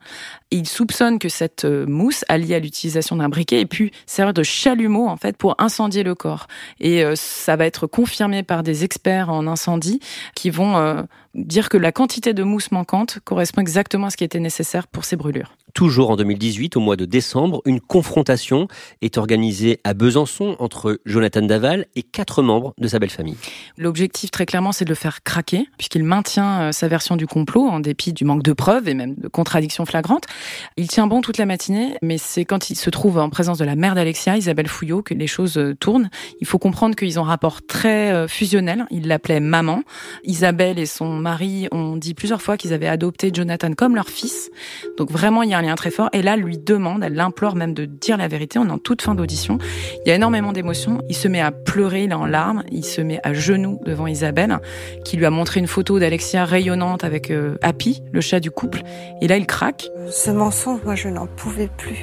[0.51, 4.43] il soupçonne que cette euh, mousse, alliée à l'utilisation d'un briquet, ait pu servir de
[4.43, 6.47] chalumeau, en fait, pour incendier le corps.
[6.81, 10.01] Et euh, ça va être confirmé par des experts en incendie
[10.35, 11.03] qui vont euh,
[11.35, 15.05] dire que la quantité de mousse manquante correspond exactement à ce qui était nécessaire pour
[15.05, 15.57] ces brûlures.
[15.75, 18.69] Toujours en 2018, au mois de décembre, une confrontation
[19.01, 23.37] est organisée à Besançon entre Jonathan Daval et quatre membres de sa belle famille.
[23.79, 27.67] L'objectif, très clairement, c'est de le faire craquer, puisqu'il maintient euh, sa version du complot,
[27.69, 30.25] en dépit du manque de preuves et même de contradictions flagrantes.
[30.77, 33.65] Il tient bon toute la matinée, mais c'est quand il se trouve en présence de
[33.65, 36.11] la mère d'Alexia, Isabelle Fouillot, que les choses euh, tournent.
[36.41, 38.85] Il faut comprendre qu'ils ont un rapport très euh, fusionnel.
[38.91, 39.83] Il l'appelait maman.
[40.25, 44.51] Isabelle et son mari ont dit plusieurs fois qu'ils avaient adopté Jonathan comme leur fils.
[44.99, 46.09] Donc vraiment, il y a très fort.
[46.13, 48.59] Et là, lui demande, elle l'implore même de dire la vérité.
[48.59, 49.59] On est en toute fin d'audition.
[50.05, 51.03] Il y a énormément d'émotions.
[51.09, 52.63] Il se met à pleurer, il est en larmes.
[52.71, 54.59] Il se met à genoux devant Isabelle,
[55.05, 58.83] qui lui a montré une photo d'Alexia rayonnante avec euh, Happy, le chat du couple.
[59.21, 59.89] Et là, il craque.
[60.11, 61.99] Ce mensonge, moi, je n'en pouvais plus.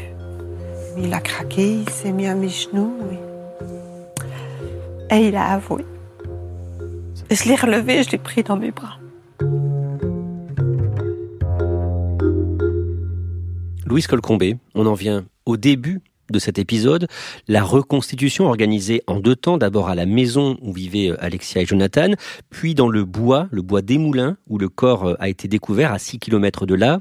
[0.97, 2.93] Il a craqué, il s'est mis à mes genoux.
[5.11, 5.85] Et il a avoué.
[7.31, 8.98] Je l'ai relevé, je l'ai pris dans mes bras.
[13.89, 17.07] Louise Colcombé, on en vient au début de cet épisode,
[17.47, 21.65] la reconstitution organisée en deux temps, d'abord à la maison où vivaient euh, Alexia et
[21.65, 22.11] Jonathan,
[22.51, 25.91] puis dans le bois, le bois des Moulins, où le corps euh, a été découvert
[25.91, 26.99] à 6 km de là.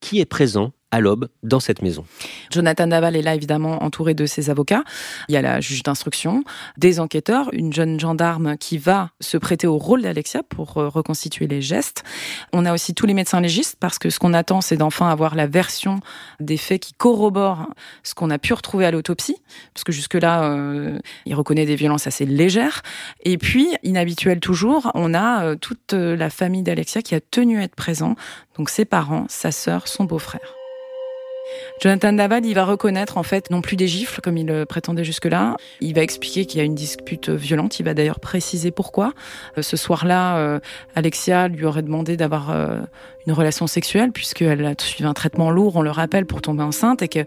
[0.00, 2.04] Qui est présent à l'aube dans cette maison.
[2.50, 4.82] Jonathan Daval est là évidemment entouré de ses avocats.
[5.28, 6.42] Il y a la juge d'instruction,
[6.76, 11.46] des enquêteurs, une jeune gendarme qui va se prêter au rôle d'Alexia pour euh, reconstituer
[11.46, 12.02] les gestes.
[12.52, 15.34] On a aussi tous les médecins légistes parce que ce qu'on attend c'est d'enfin avoir
[15.34, 16.00] la version
[16.40, 17.68] des faits qui corroborent
[18.02, 19.36] ce qu'on a pu retrouver à l'autopsie
[19.74, 22.82] parce que jusque-là euh, il reconnaît des violences assez légères
[23.22, 27.64] et puis inhabituel toujours, on a euh, toute la famille d'Alexia qui a tenu à
[27.64, 28.14] être présent,
[28.56, 30.59] donc ses parents, sa sœur, son beau-frère.
[31.80, 35.04] Jonathan Daval, il va reconnaître en fait non plus des gifles comme il le prétendait
[35.04, 35.56] jusque-là.
[35.80, 37.80] Il va expliquer qu'il y a une dispute violente.
[37.80, 39.12] Il va d'ailleurs préciser pourquoi.
[39.56, 40.60] Euh, ce soir-là, euh,
[40.94, 42.80] Alexia lui aurait demandé d'avoir euh,
[43.26, 47.02] une relation sexuelle puisqu'elle a suivi un traitement lourd, on le rappelle, pour tomber enceinte
[47.02, 47.26] et qu'il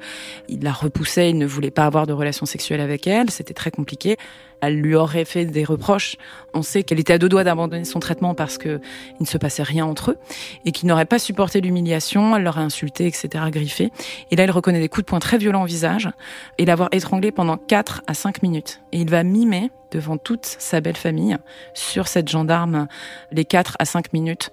[0.61, 3.29] la repoussait, il ne voulait pas avoir de relation sexuelle avec elle.
[3.29, 4.17] C'était très compliqué.
[4.65, 6.15] Elle lui aurait fait des reproches.
[6.53, 8.79] On sait qu'elle était à deux doigts d'abandonner son traitement parce que
[9.19, 10.17] il ne se passait rien entre eux
[10.65, 12.35] et qu'il n'aurait pas supporté l'humiliation.
[12.35, 13.91] Elle l'aurait insulté, etc., griffé.
[14.31, 16.09] Et là, il reconnaît des coups de poing très violents au visage
[16.57, 18.81] et l'avoir étranglé pendant 4 à 5 minutes.
[18.93, 21.37] Et il va mimer devant toute sa belle famille
[21.73, 22.87] sur cette gendarme
[23.31, 24.51] les 4 à 5 minutes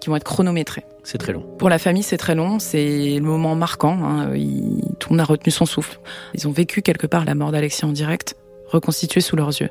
[0.00, 0.84] qui vont être chronométrés.
[1.02, 1.42] C'est très long.
[1.58, 2.58] Pour la famille, c'est très long.
[2.58, 3.98] C'est le moment marquant.
[4.04, 4.28] Hein.
[4.98, 5.98] tout le monde a retenu son souffle.
[6.34, 8.36] Ils ont vécu quelque part la mort d'Alexia en direct,
[8.68, 9.70] reconstituée sous leurs yeux.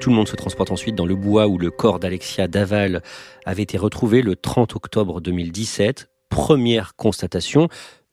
[0.00, 3.02] Tout le monde se transporte ensuite dans le bois où le corps d'Alexia Daval
[3.46, 6.10] avait été retrouvé le 30 octobre 2017.
[6.28, 7.68] Première constatation,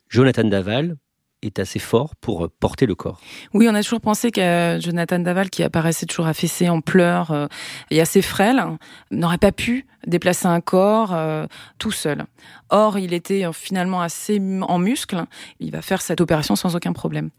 [0.07, 0.95] Jonathan Daval,
[1.41, 3.19] est assez fort pour euh, porter le corps.
[3.53, 7.47] Oui, on a toujours pensé que Jonathan Daval, qui apparaissait toujours affaissé en pleurs euh,
[7.89, 8.63] et assez frêle,
[9.09, 11.45] n'aurait pas pu déplacer un corps euh,
[11.77, 12.25] tout seul.
[12.69, 15.25] Or, il était finalement assez en muscle.
[15.59, 17.29] Il va faire cette opération sans aucun problème.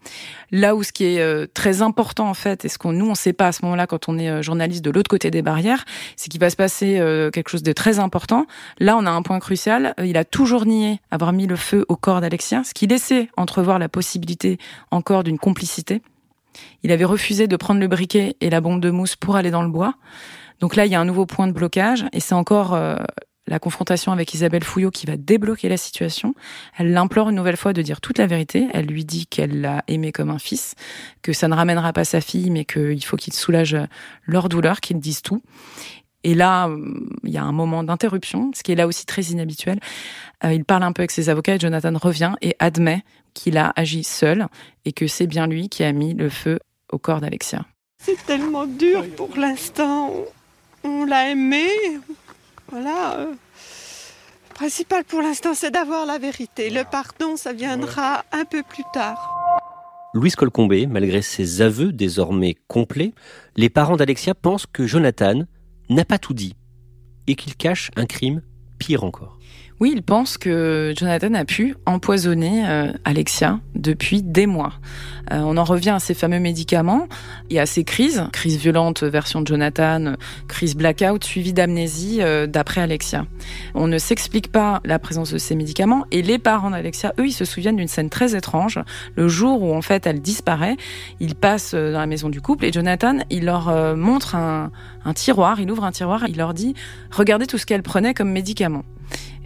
[0.51, 3.15] Là où ce qui est très important en fait, et ce qu'on nous on ne
[3.15, 5.83] sait pas à ce moment-là quand on est journaliste de l'autre côté des barrières,
[6.15, 6.99] c'est qu'il va se passer
[7.33, 8.45] quelque chose de très important.
[8.79, 9.95] Là, on a un point crucial.
[10.03, 13.79] Il a toujours nié avoir mis le feu au corps d'Alexia, ce qui laissait entrevoir
[13.79, 14.57] la possibilité
[14.91, 16.01] encore d'une complicité.
[16.83, 19.63] Il avait refusé de prendre le briquet et la bombe de mousse pour aller dans
[19.63, 19.93] le bois.
[20.59, 22.97] Donc là, il y a un nouveau point de blocage et c'est encore euh,
[23.47, 26.33] la confrontation avec Isabelle Fouillot qui va débloquer la situation.
[26.77, 28.67] Elle l'implore une nouvelle fois de dire toute la vérité.
[28.73, 30.75] Elle lui dit qu'elle l'a aimé comme un fils,
[31.21, 33.77] que ça ne ramènera pas sa fille, mais qu'il faut qu'il soulage
[34.25, 35.41] leur douleur, qu'ils disent tout.
[36.23, 36.69] Et là,
[37.23, 39.79] il y a un moment d'interruption, ce qui est là aussi très inhabituel.
[40.43, 43.73] Euh, il parle un peu avec ses avocats et Jonathan revient et admet qu'il a
[43.75, 44.47] agi seul
[44.85, 46.59] et que c'est bien lui qui a mis le feu
[46.91, 47.65] au corps d'Alexia.
[47.97, 50.13] C'est tellement dur pour l'instant.
[50.83, 51.67] On l'a aimé.
[52.69, 53.27] Voilà.
[53.29, 56.69] Le principal pour l'instant, c'est d'avoir la vérité.
[56.69, 59.29] Le pardon, ça viendra un peu plus tard.
[60.13, 63.13] Louise Colcombé, malgré ses aveux désormais complets,
[63.55, 65.41] les parents d'Alexia pensent que Jonathan
[65.93, 66.55] n'a pas tout dit
[67.27, 68.41] et qu'il cache un crime
[68.77, 69.39] pire encore.
[69.83, 74.71] Oui, il pense que Jonathan a pu empoisonner euh, Alexia depuis des mois.
[75.33, 77.09] Euh, on en revient à ces fameux médicaments
[77.49, 80.13] et à ces crises, crise violente version de Jonathan,
[80.47, 83.25] crise blackout suivie d'amnésie euh, d'après Alexia.
[83.75, 87.33] On ne s'explique pas la présence de ces médicaments et les parents d'Alexia, eux, ils
[87.33, 88.79] se souviennent d'une scène très étrange.
[89.17, 90.77] Le jour où en fait elle disparaît,
[91.19, 94.71] ils passent dans la maison du couple et Jonathan, il leur montre un,
[95.03, 96.73] un tiroir, il ouvre un tiroir, il leur dit
[97.11, 98.85] regardez tout ce qu'elle prenait comme médicament.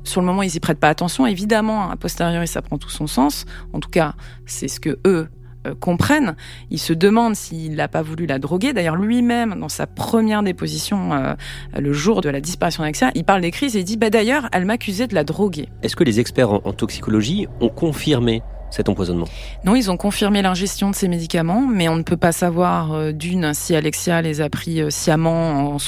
[0.08, 1.28] Sur le moment, ils y prêtent pas attention.
[1.28, 3.46] Évidemment, a posteriori, ça prend tout son sens.
[3.74, 4.14] En tout cas,
[4.46, 5.28] c'est ce que eux
[5.68, 6.36] euh, comprennent.
[6.72, 8.72] Il se demande s'il n'a pas voulu la droguer.
[8.72, 11.34] D'ailleurs, lui-même, dans sa première déposition, euh,
[11.78, 14.48] le jour de la disparition d'Alexia, il parle des crises et il dit bah, D'ailleurs,
[14.54, 15.68] elle m'accusait de la droguer.
[15.84, 19.28] Est-ce que les experts en, toxicologie ont confirmé cet empoisonnement?
[19.66, 23.12] Non, ils ont confirmé l'ingestion de ces médicaments, mais on ne peut pas savoir euh,
[23.12, 25.80] d'une si Alexia les a pris sciemment en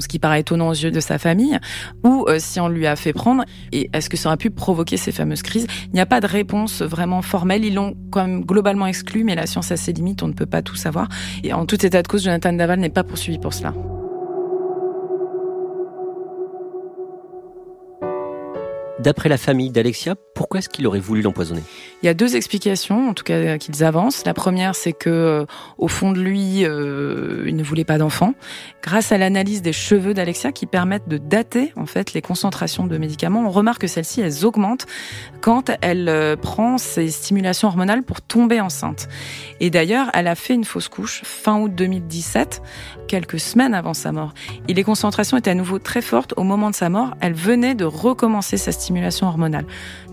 [0.00, 1.58] ce qui paraît étonnant aux yeux de sa famille,
[2.04, 4.96] ou euh, si on lui a fait prendre, et est-ce que ça aurait pu provoquer
[4.96, 5.66] ces fameuses crises?
[5.86, 9.34] Il n'y a pas de réponse vraiment formelle, ils l'ont quand même globalement exclu, mais
[9.34, 11.08] la science a ses limites, on ne peut pas tout savoir.
[11.44, 13.74] Et en tout état de cause, Jonathan Daval n'est pas poursuivi pour cela.
[19.02, 21.62] D'après la famille d'Alexia, pourquoi est-ce qu'il aurait voulu l'empoisonner?
[22.02, 24.24] Il y a deux explications, en tout cas euh, qu'ils avancent.
[24.24, 25.44] La première, c'est que euh,
[25.76, 28.34] au fond de lui, euh, il ne voulait pas d'enfant.
[28.80, 32.96] Grâce à l'analyse des cheveux d'Alexia, qui permettent de dater en fait les concentrations de
[32.96, 34.86] médicaments, on remarque que celles-ci elles augmentent
[35.40, 39.08] quand elle prend ses stimulations hormonales pour tomber enceinte.
[39.58, 42.62] Et d'ailleurs, elle a fait une fausse couche fin août 2017,
[43.12, 44.32] quelques semaines avant sa mort.
[44.68, 47.14] Et les concentrations étaient à nouveau très fortes au moment de sa mort.
[47.20, 49.66] Elle venait de recommencer sa stimulation hormonale.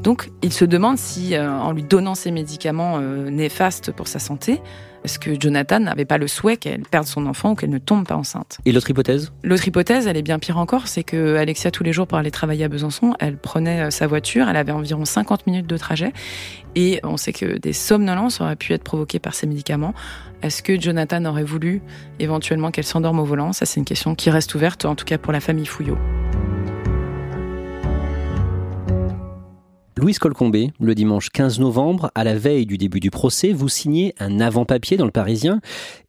[0.04, 4.20] Donc, il se demande si, euh, en lui donnant ces médicaments euh, néfastes pour sa
[4.20, 4.62] santé,
[5.04, 8.06] est-ce que Jonathan n'avait pas le souhait qu'elle perde son enfant ou qu'elle ne tombe
[8.06, 8.60] pas enceinte?
[8.66, 9.32] Et l'autre hypothèse?
[9.44, 12.32] L'autre hypothèse, elle est bien pire encore, c'est que Alexia, tous les jours pour aller
[12.32, 16.14] travailler à Besançon, elle prenait euh, sa voiture, elle avait environ 50 minutes de trajet,
[16.76, 19.94] et on sait que des somnolences auraient pu être provoquées par ces médicaments.
[20.42, 21.82] Est-ce que Jonathan aurait voulu
[22.20, 23.54] éventuellement qu'elle s'endorme au volant?
[23.54, 25.98] Ça, c'est une question qui reste ouverte, en tout cas pour la famille Fouillot.
[30.00, 34.16] Louise Colcombé, le dimanche 15 novembre, à la veille du début du procès, vous signez
[34.18, 35.60] un avant-papier dans le Parisien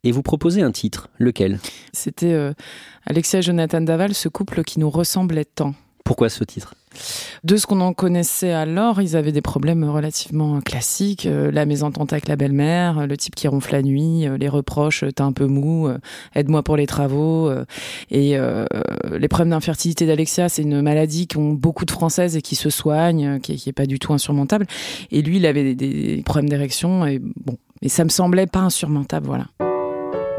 [0.05, 1.09] et vous proposez un titre.
[1.17, 1.59] Lequel?
[1.91, 2.53] C'était euh,
[3.05, 5.73] Alexia et Jonathan Daval, ce couple qui nous ressemblait tant.
[6.05, 6.73] Pourquoi ce titre?
[7.43, 11.25] De ce qu'on en connaissait alors, ils avaient des problèmes relativement classiques.
[11.25, 15.03] Euh, la mésentente avec la belle-mère, le type qui ronfle la nuit, euh, les reproches,
[15.15, 15.97] t'es un peu mou, euh,
[16.35, 17.51] aide-moi pour les travaux.
[18.09, 18.37] Et
[19.11, 23.39] les problèmes d'infertilité d'Alexia, c'est une maladie qu'ont beaucoup de Françaises et qui se soigne,
[23.39, 24.65] qui, qui est pas du tout insurmontable.
[25.11, 27.05] Et lui, il avait des, des problèmes d'érection.
[27.05, 29.70] Et bon, mais ça me semblait pas insurmontable, voilà.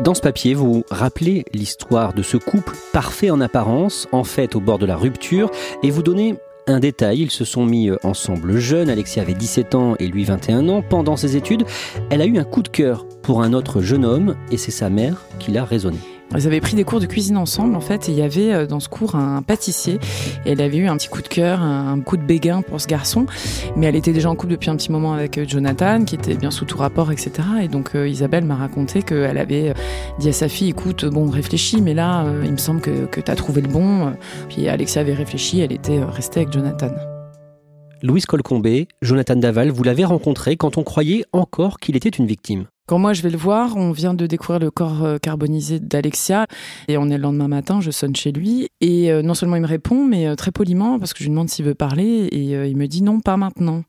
[0.03, 4.61] Dans ce papier, vous rappelez l'histoire de ce couple parfait en apparence, en fait au
[4.61, 5.49] bord de la rupture,
[5.85, 6.35] et vous donnez
[6.67, 10.69] un détail, ils se sont mis ensemble jeunes, Alexia avait 17 ans et lui 21
[10.69, 10.83] ans.
[10.83, 11.65] Pendant ses études,
[12.11, 14.91] elle a eu un coup de cœur pour un autre jeune homme et c'est sa
[14.91, 15.99] mère qui l'a raisonné.
[16.35, 18.67] Ils avaient pris des cours de cuisine ensemble en fait et il y avait euh,
[18.67, 19.99] dans ce cours un pâtissier
[20.47, 22.87] et elle avait eu un petit coup de cœur, un coup de béguin pour ce
[22.87, 23.27] garçon
[23.77, 26.35] mais elle était déjà en couple depuis un petit moment avec euh, Jonathan qui était
[26.35, 29.75] bien sous tout rapport etc et donc euh, Isabelle m'a raconté qu'elle avait
[30.19, 33.31] dit à sa fille écoute bon réfléchis mais là il me semble que, que tu
[33.31, 34.13] as trouvé le bon
[34.49, 36.91] puis Alexia avait réfléchi elle était restée avec Jonathan.
[38.03, 42.67] Louise Colcombé, Jonathan Daval, vous l'avez rencontré quand on croyait encore qu'il était une victime.
[42.89, 46.49] Quand moi je vais le voir, on vient de découvrir le corps euh, carbonisé d'Alexia
[46.89, 49.63] et on est le lendemain matin, je sonne chez lui et euh, non seulement il
[49.63, 52.69] me répond mais euh, très poliment parce que je lui demande s'il veut parler et
[52.69, 53.85] il me dit non pas maintenant.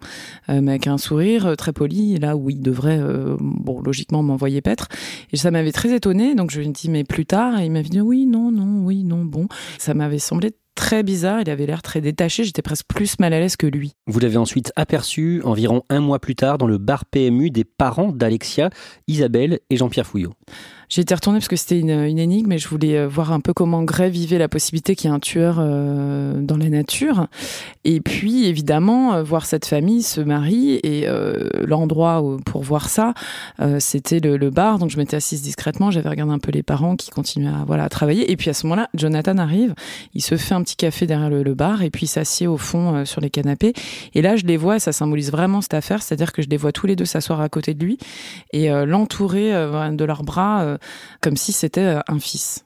[0.48, 3.02] Mais avec un sourire très poli là où il devrait
[3.40, 4.90] bon logiquement m'envoyer paître
[5.32, 7.90] et ça m'avait très étonné donc je lui dit mais plus tard et il m'avait
[7.90, 9.48] dit oui non non oui non bon.
[9.80, 13.40] Ça m'avait semblé très bizarre, il avait l'air très détaché, j'étais presque plus mal à
[13.40, 13.94] l'aise que lui.
[14.08, 18.12] Vous l'avez ensuite aperçu environ un mois plus tard dans le bar PMU des parents
[18.12, 18.70] d'Alexia,
[19.08, 20.34] Isabelle et Jean-Pierre Fouillot.
[20.90, 23.54] J'ai été retournée parce que c'était une, énigme et je voulais euh, voir un peu
[23.54, 27.28] comment Gray vivait la possibilité qu'il y ait un tueur euh, dans la nature.
[27.84, 31.08] Et puis, évidemment, euh, voir cette famille se marier et
[31.66, 33.14] l'endroit pour voir ça,
[33.80, 34.80] c'était le, bar.
[34.80, 37.90] Donc, je m'étais assise discrètement, j'avais regardé un peu les parents qui continuaient à, voilà,
[37.90, 38.32] travailler.
[38.32, 39.74] Et puis, à ce moment-là, Jonathan arrive,
[40.14, 43.22] il se fait un petit café derrière le, bar et puis s'assied au fond sur
[43.22, 43.74] les canapés.
[44.14, 46.58] Et là, je les vois et ça symbolise vraiment cette affaire, c'est-à-dire que je les
[46.58, 47.98] vois tous les deux s'asseoir à côté de lui
[48.54, 50.73] et l'entourer de leurs bras
[51.22, 52.66] comme si c'était euh, un fils.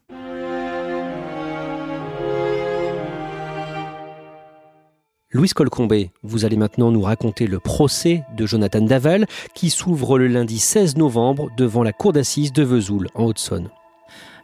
[5.31, 10.27] Louise Colcombé, vous allez maintenant nous raconter le procès de Jonathan Daval qui s'ouvre le
[10.27, 13.69] lundi 16 novembre devant la cour d'assises de Vesoul en Haute-Saône.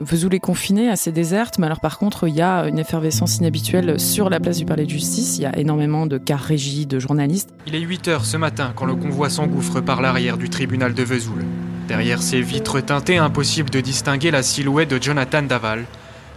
[0.01, 3.99] Vesoul est confinée, assez déserte, mais alors par contre, il y a une effervescence inhabituelle
[3.99, 5.37] sur la place du palais de justice.
[5.37, 7.51] Il y a énormément de cars régis, de journalistes.
[7.65, 11.03] Il est 8 heures ce matin quand le convoi s'engouffre par l'arrière du tribunal de
[11.03, 11.45] Vesoul.
[11.87, 15.85] Derrière ces vitres teintées, impossible de distinguer la silhouette de Jonathan Daval,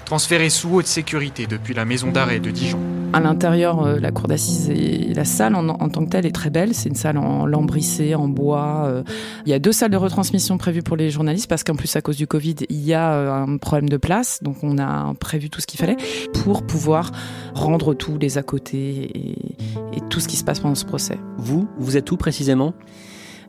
[0.04, 2.78] transféré sous haute sécurité depuis la maison d'arrêt de Dijon.
[3.12, 6.50] À l'intérieur, euh, la cour d'assises et la salle en, tant que telle est très
[6.50, 6.74] belle.
[6.74, 8.84] C'est une salle en lambrissé, en bois.
[8.86, 9.02] Euh.
[9.46, 12.02] Il y a deux salles de retransmission prévues pour les journalistes parce qu'en plus, à
[12.02, 14.40] cause du Covid, il y a euh, un problème de place.
[14.42, 15.96] Donc, on a prévu tout ce qu'il fallait
[16.42, 17.12] pour pouvoir
[17.54, 19.38] rendre tous les à côté et,
[19.96, 21.18] et tout ce qui se passe pendant ce procès.
[21.38, 22.74] Vous, vous êtes où précisément?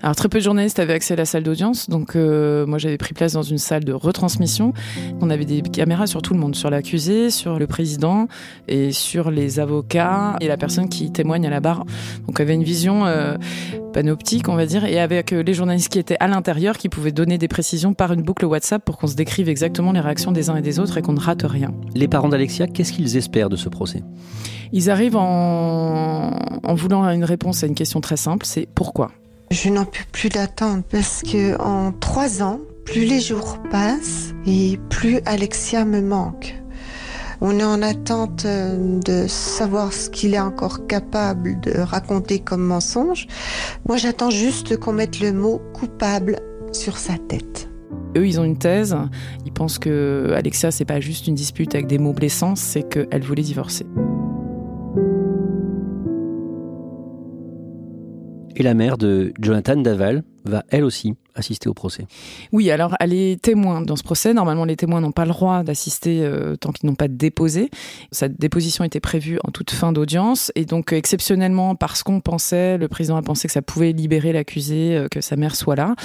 [0.01, 2.97] Alors très peu de journalistes avaient accès à la salle d'audience, donc euh, moi j'avais
[2.97, 4.73] pris place dans une salle de retransmission.
[5.21, 8.27] On avait des caméras sur tout le monde, sur l'accusé, sur le président
[8.67, 11.83] et sur les avocats et la personne qui témoigne à la barre.
[12.27, 13.37] Donc on avait une vision euh,
[13.91, 17.11] panoptique, on va dire, et avec euh, les journalistes qui étaient à l'intérieur, qui pouvaient
[17.11, 20.51] donner des précisions par une boucle WhatsApp pour qu'on se décrive exactement les réactions des
[20.51, 21.73] uns et des autres et qu'on ne rate rien.
[21.95, 24.03] Les parents d'Alexia, qu'est-ce qu'ils espèrent de ce procès?
[24.73, 29.11] Ils arrivent en, en voulant une réponse à une question très simple, c'est pourquoi?
[29.49, 34.79] Je n'en peux plus d'attendre parce que en trois ans, plus les jours passent et
[34.89, 36.55] plus Alexia me manque.
[37.39, 42.63] On est en attente euh, de savoir ce qu'il est encore capable de raconter comme
[42.63, 43.27] mensonge.
[43.87, 46.37] Moi, j'attends juste qu'on mette le mot coupable
[46.71, 47.69] sur sa tête.
[48.17, 48.97] Eux, ils ont une thèse.
[49.45, 53.23] Ils pensent que Alexia, c'est pas juste une dispute avec des mots blessants, c'est qu'elle
[53.23, 53.85] voulait divorcer.
[58.59, 62.05] Et la mère de Jonathan Daval va elle aussi assister au procès.
[62.51, 64.33] Oui, alors elle est témoin dans ce procès.
[64.33, 67.69] Normalement, les témoins n'ont pas le droit d'assister euh, tant qu'ils n'ont pas déposé.
[68.11, 70.51] Sa déposition était prévue en toute fin d'audience.
[70.55, 74.95] Et donc, exceptionnellement, parce qu'on pensait, le président a pensé que ça pouvait libérer l'accusé,
[74.95, 75.95] euh, que sa mère soit là,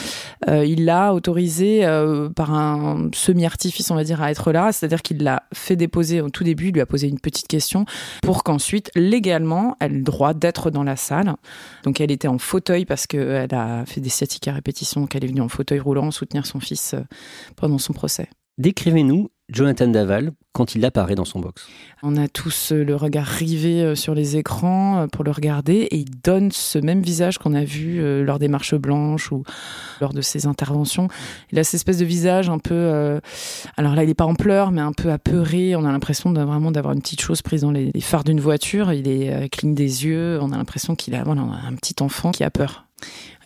[0.48, 4.72] euh, il l'a autorisé euh, par un semi-artifice, on va dire, à être là.
[4.72, 7.84] C'est-à-dire qu'il l'a fait déposer au tout début, il lui a posé une petite question
[8.22, 11.34] pour qu'ensuite, légalement, elle ait le droit d'être dans la salle.
[11.84, 15.06] Donc, elle était en fauteuil parce qu'elle a fait des sciatiques à répétition.
[15.24, 17.00] Est venue en fauteuil roulant soutenir son fils euh,
[17.56, 18.28] pendant son procès.
[18.58, 21.66] Décrivez-nous Jonathan Daval quand il apparaît dans son box.
[22.02, 25.96] On a tous euh, le regard rivé euh, sur les écrans pour le regarder et
[25.96, 29.44] il donne ce même visage qu'on a vu lors des marches blanches ou
[30.02, 31.08] lors de ses interventions.
[31.50, 33.20] Il a cette espèce de visage un peu, euh,
[33.76, 35.76] alors là il est pas en pleurs mais un peu apeuré.
[35.76, 38.92] On a l'impression vraiment d'avoir une petite chose prise dans les, les phares d'une voiture.
[38.92, 40.38] Il est euh, cligne des yeux.
[40.42, 42.86] On a l'impression qu'il a voilà, un petit enfant qui a peur.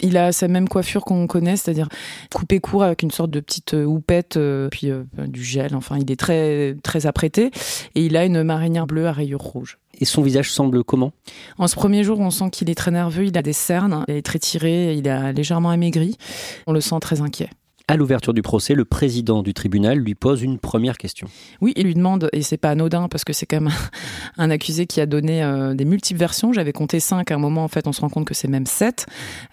[0.01, 1.89] Il a sa même coiffure qu'on connaît, c'est-à-dire
[2.35, 5.75] coupé court avec une sorte de petite euh, houppette, euh, puis euh, du gel.
[5.75, 7.51] Enfin, il est très très apprêté
[7.95, 9.79] et il a une marinière bleue à rayures rouges.
[9.99, 11.13] Et son visage semble comment?
[11.59, 14.17] En ce premier jour, on sent qu'il est très nerveux, il a des cernes, il
[14.17, 16.19] est très tiré, il a légèrement amaigri.
[16.67, 17.49] On le sent très inquiet.
[17.89, 21.29] À l'ouverture du procès, le président du tribunal lui pose une première question.
[21.61, 23.73] Oui, il lui demande, et c'est pas anodin parce que c'est quand même
[24.39, 26.53] un accusé qui a donné euh, des multiples versions.
[26.53, 28.67] J'avais compté cinq à un moment, en fait, on se rend compte que c'est même
[28.67, 29.07] sept.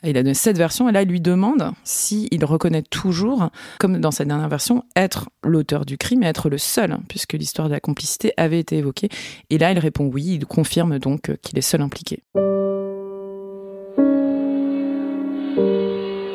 [0.03, 4.09] Il a donné sept versions, et là, il lui demande s'il reconnaît toujours, comme dans
[4.09, 7.79] sa dernière version, être l'auteur du crime et être le seul, puisque l'histoire de la
[7.79, 9.09] complicité avait été évoquée.
[9.51, 12.23] Et là, il répond oui, il confirme donc euh, qu'il est seul impliqué.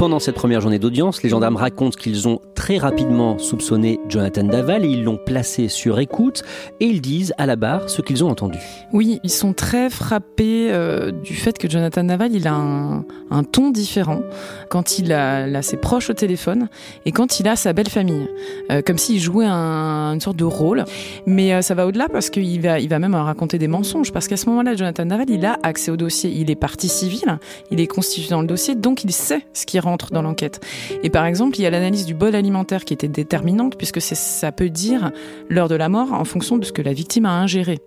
[0.09, 4.87] Pendant cette première journée d'audience, les gendarmes racontent qu'ils ont très rapidement soupçonné Jonathan Daval
[4.87, 6.45] et ils l'ont placé sur écoute
[6.81, 8.57] et ils disent à la barre ce qu'ils ont entendu.
[8.95, 13.45] Oui, ils sont très frappés euh, du fait que Jonathan Naval, il a un, un
[13.45, 14.23] ton différent
[14.71, 16.71] quand il a, il a ses proches au téléphone
[17.05, 18.29] et quand il a sa belle famille,
[18.73, 20.85] Euh, comme s'il jouait un- une sorte de rôle.
[21.27, 24.27] Mais euh, ça va au-delà parce qu'il va, il va même raconter des mensonges parce
[24.27, 27.39] qu'à ce moment-là, Jonathan Naval, il a accès au dossier, il est partie civile,
[27.71, 30.65] il est constitué dans le dossier, donc il sait ce qui rentre dans l'enquête.
[31.03, 34.53] Et par exemple, il y a l'analyse du bol alimentaire qui était déterminante puisque ça
[34.53, 35.11] peut dire
[35.49, 37.79] l'heure de la mort en fonction de ce que la victime a ingéré.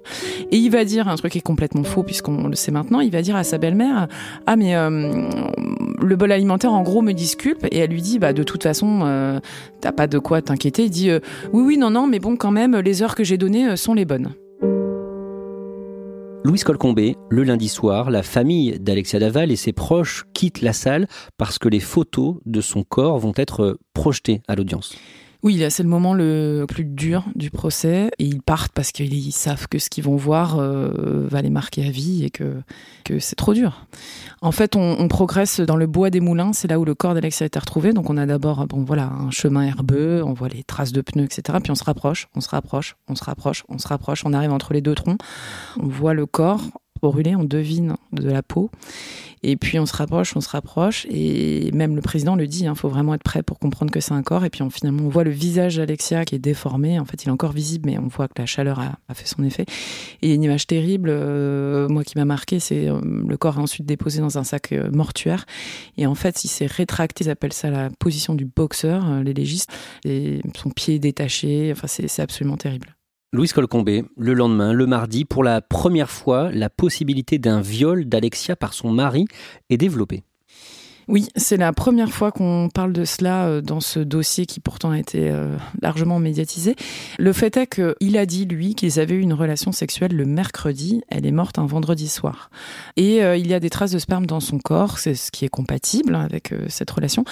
[0.52, 3.12] Et il va dire un truc qui est complètement faux, puisqu'on le sait maintenant, il
[3.12, 4.08] va dire à sa belle-mère
[4.47, 5.30] Ah, mais euh,
[6.02, 7.65] le bol alimentaire, en gros, me disculpe.
[7.71, 9.39] Et elle lui dit Bah, de toute façon, euh,
[9.80, 10.86] t'as pas de quoi t'inquiéter.
[10.86, 11.19] Il dit euh,
[11.54, 14.06] Oui, oui, non, non, mais bon, quand même, les heures que j'ai données sont les
[14.06, 14.34] bonnes.
[16.43, 21.08] Louise Colcombé, le lundi soir, la famille d'Alexia Daval et ses proches quittent la salle
[21.38, 24.95] parce que les photos de son corps vont être projetées à l'audience.
[25.43, 28.12] Oui, c'est le moment le plus dur du procès.
[28.19, 31.88] Et ils partent parce qu'ils savent que ce qu'ils vont voir euh, va les marquer
[31.88, 32.62] à vie et que,
[33.06, 33.88] que c'est trop dur.
[34.41, 36.54] En fait, on, on progresse dans le bois des moulins.
[36.54, 37.91] C'est là où le corps d'Alexia a été retrouvé.
[37.91, 41.25] Donc, on a d'abord bon, voilà, un chemin herbeux, on voit les traces de pneus,
[41.25, 41.58] etc.
[41.62, 44.23] Puis on se rapproche, on se rapproche, on se rapproche, on se rapproche.
[44.25, 45.19] On arrive entre les deux troncs.
[45.80, 46.62] On voit le corps
[47.10, 48.70] brûlé, on devine de la peau.
[49.44, 52.76] Et puis on se rapproche, on se rapproche, et même le président le dit, il
[52.76, 54.46] faut vraiment être prêt pour comprendre que c'est un corps.
[54.46, 57.00] Et puis on, finalement, on voit le visage d'Alexia qui est déformé.
[57.00, 59.44] En fait, il est encore visible, mais on voit que la chaleur a, fait son
[59.44, 59.66] effet.
[60.22, 63.86] Et une image terrible, euh, moi qui m'a marqué, c'est euh, le corps est ensuite
[63.86, 65.46] déposé dans un sac euh, mortuaire.
[65.98, 69.72] Et en fait, il s'est rétracté, ils appellent ça la position du boxeur, les légistes.
[70.06, 72.96] Et son pied est détaché, enfin c'est absolument terrible.
[73.34, 78.58] Louise Colcombé, le lendemain, le mardi, pour la première fois, la possibilité d'un viol d'Alexia
[78.58, 79.26] par son mari
[79.70, 80.24] est développée.
[81.08, 84.91] Oui, c'est la première fois qu'on parle de cela euh, dans ce dossier qui pourtant
[84.91, 86.76] a été euh, largement médiatisé.
[87.20, 91.02] Le fait est qu'il a dit, lui, qu'ils avaient eu une relation sexuelle le mercredi.
[91.08, 92.52] Elle est morte un vendredi soir.
[92.98, 95.46] Et euh, il y a des traces de sperme dans son corps, c'est ce qui
[95.46, 97.24] est compatible avec cette relation.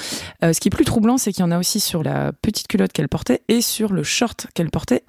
[0.42, 2.94] ce qui est plus troublant, c'est qu'il y en a aussi sur la petite culotte
[2.94, 5.04] qu'elle portait et sur le short qu'elle portait.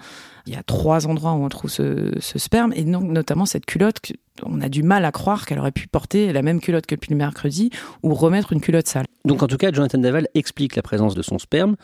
[0.47, 3.99] Il y a trois endroits où on trouve ce, sperme, et donc notamment cette culotte.
[4.45, 7.11] On a du mal à croire qu'elle aurait pu porter la même culotte que depuis
[7.11, 7.71] le mercredi
[8.03, 9.07] ou remettre une culotte sale.
[9.25, 11.77] Donc en tout cas, Jonathan Daval explique la présence de son sperme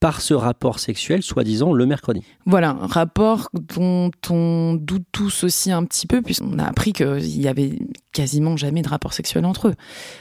[0.00, 2.22] par ce rapport sexuel, soi-disant le mercredi.
[2.44, 7.40] Voilà, un rapport dont on doute tous aussi un petit peu, puisqu'on a appris qu'il
[7.40, 7.78] y avait
[8.12, 9.74] quasiment jamais de rapport sexuel entre eux.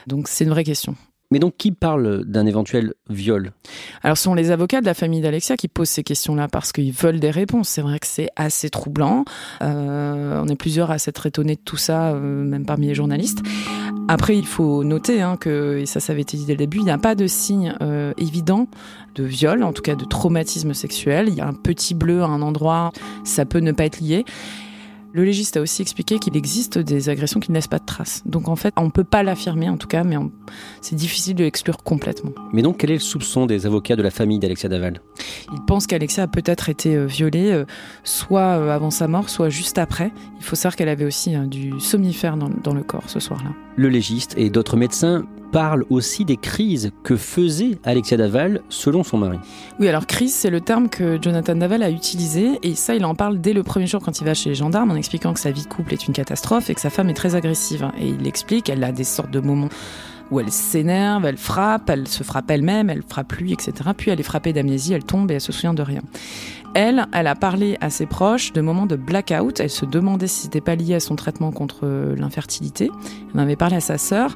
[0.08, 0.96] Donc c'est une vraie question.
[1.36, 3.52] Mais donc, qui parle d'un éventuel viol?
[4.04, 6.94] Alors, ce sont les avocats de la famille d'Alexia qui posent ces questions-là parce qu'ils
[6.94, 7.68] veulent des réponses.
[7.68, 9.26] C'est vrai que c'est assez troublant.
[9.62, 13.40] Euh, on est plusieurs à s'être étonnés de tout ça, euh, même parmi les journalistes.
[14.08, 16.78] Après, il faut noter hein, que, et ça, ça avait été dit dès le début,
[16.78, 18.70] il n'y a pas de signe euh, évident
[19.16, 21.28] de viol, en tout cas de traumatisme sexuel.
[21.28, 22.94] Il y a un petit bleu à un endroit,
[23.26, 24.24] ça peut ne pas être lié.
[25.16, 28.22] Le légiste a aussi expliqué qu'il existe des agressions qui ne laissent pas de traces.
[28.26, 30.18] Donc en fait, on ne peut pas l'affirmer en tout cas, mais
[30.82, 32.34] c'est difficile de l'exclure complètement.
[32.52, 35.00] Mais donc quel est le soupçon des avocats de la famille d'Alexia Daval?
[35.54, 37.64] Ils pensent qu'Alexia a peut-être été euh, violée, euh,
[38.04, 40.12] soit euh, avant sa mort, soit juste après.
[40.38, 43.52] Il faut savoir qu'elle avait aussi du somnifère dans le corps ce soir-là.
[43.78, 49.18] Le légiste et d'autres médecins parle aussi des crises que faisait Alexia Daval selon son
[49.18, 49.38] mari.
[49.80, 53.16] Oui, alors crise, c'est le terme que Jonathan Daval a utilisé et ça, il en
[53.16, 55.52] parle dès le premier jour quand il va chez les gendarmes en expliquant que sa
[55.52, 57.90] vie de couple est une catastrophe et que sa femme est très agressive.
[58.00, 59.70] Et il explique, elle a des sortes de moments
[60.32, 63.74] où elle s'énerve, elle frappe, elle se frappe elle-même, elle frappe lui, etc.
[63.96, 66.02] Puis elle est frappée d'amnésie, elle tombe et elle se souvient de rien.
[66.76, 69.62] Elle, elle a parlé à ses proches de moments de blackout.
[69.62, 72.92] Elle se demandait si c'était pas lié à son traitement contre l'infertilité.
[73.34, 74.36] Elle en avait parlé à sa sœur.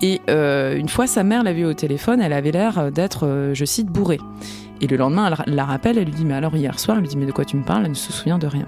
[0.00, 3.54] Et euh, une fois, sa mère l'a vue au téléphone, elle avait l'air d'être, euh,
[3.54, 4.20] je cite, bourrée.
[4.80, 7.08] Et le lendemain, elle la rappelle, elle lui dit, mais alors hier soir, elle lui
[7.08, 7.84] dit, mais de quoi tu me parles?
[7.84, 8.66] Elle ne se souvient de rien.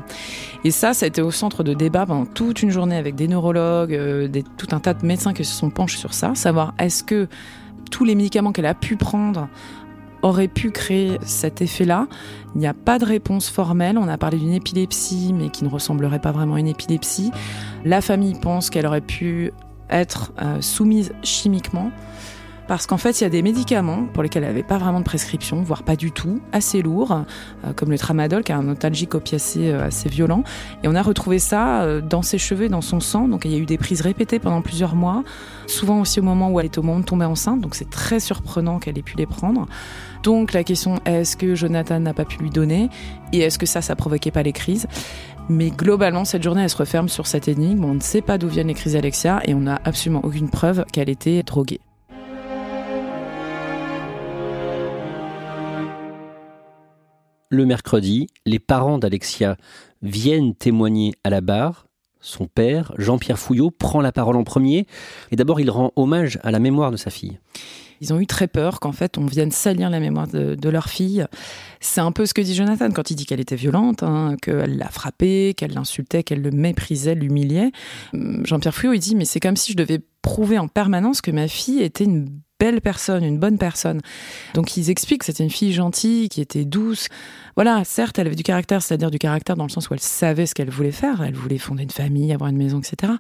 [0.62, 3.26] Et ça, ça a été au centre de débat pendant toute une journée avec des
[3.26, 6.72] neurologues, euh, des, tout un tas de médecins qui se sont penchés sur ça, savoir
[6.78, 7.28] est-ce que
[7.90, 9.48] tous les médicaments qu'elle a pu prendre
[10.24, 12.08] auraient pu créer cet effet-là.
[12.54, 13.98] Il n'y a pas de réponse formelle.
[13.98, 17.30] On a parlé d'une épilepsie, mais qui ne ressemblerait pas vraiment à une épilepsie.
[17.84, 19.52] La famille pense qu'elle aurait pu
[19.90, 21.90] être euh, soumise chimiquement.
[22.66, 25.04] Parce qu'en fait, il y a des médicaments pour lesquels elle n'avait pas vraiment de
[25.04, 29.14] prescription, voire pas du tout, assez lourds, euh, comme le tramadol, qui a un nostalgique
[29.14, 30.44] opiacé euh, assez violent.
[30.82, 33.28] Et on a retrouvé ça dans ses cheveux, dans son sang.
[33.28, 35.24] Donc il y a eu des prises répétées pendant plusieurs mois,
[35.66, 37.60] souvent aussi au moment où elle est au moment de tomber enceinte.
[37.60, 39.66] Donc c'est très surprenant qu'elle ait pu les prendre.
[40.22, 42.88] Donc la question est-ce que Jonathan n'a pas pu lui donner?
[43.32, 44.86] Et est-ce que ça, ça provoquait pas les crises?
[45.48, 47.84] Mais globalement, cette journée, elle se referme sur cette énigme.
[47.84, 50.84] On ne sait pas d'où viennent les crises Alexia et on n'a absolument aucune preuve
[50.90, 51.80] qu'elle était droguée.
[57.54, 59.56] Le mercredi, les parents d'Alexia
[60.02, 61.86] viennent témoigner à la barre.
[62.20, 64.88] Son père, Jean-Pierre Fouillot, prend la parole en premier
[65.30, 67.38] et d'abord il rend hommage à la mémoire de sa fille.
[68.00, 71.24] Ils ont eu très peur qu'en fait on vienne salir la mémoire de, leur fille.
[71.78, 74.76] C'est un peu ce que dit Jonathan quand il dit qu'elle était violente, hein, qu'elle
[74.76, 77.70] l'a frappé, qu'elle l'insultait, qu'elle le méprisait, l'humiliait.
[78.14, 81.30] Hum, Jean-Pierre Fouillot, il dit mais c'est comme si je devais prouver en permanence que
[81.30, 84.00] ma fille était une belle personne, une bonne personne.
[84.54, 87.08] Donc ils expliquent que c'était une fille gentille, qui était douce.
[87.56, 90.46] Voilà, certes, elle avait du caractère, c'est-à-dire du caractère dans le sens où elle savait
[90.46, 91.22] ce qu'elle voulait faire.
[91.22, 93.12] Elle voulait fonder une famille, avoir une maison, etc.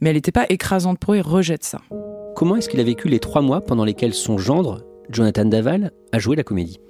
[0.00, 1.80] Mais elle n'était pas écrasante pour eux et rejette ça.
[2.34, 6.18] Comment est-ce qu'il a vécu les trois mois pendant lesquels son gendre, Jonathan Daval, a
[6.18, 6.80] joué la comédie?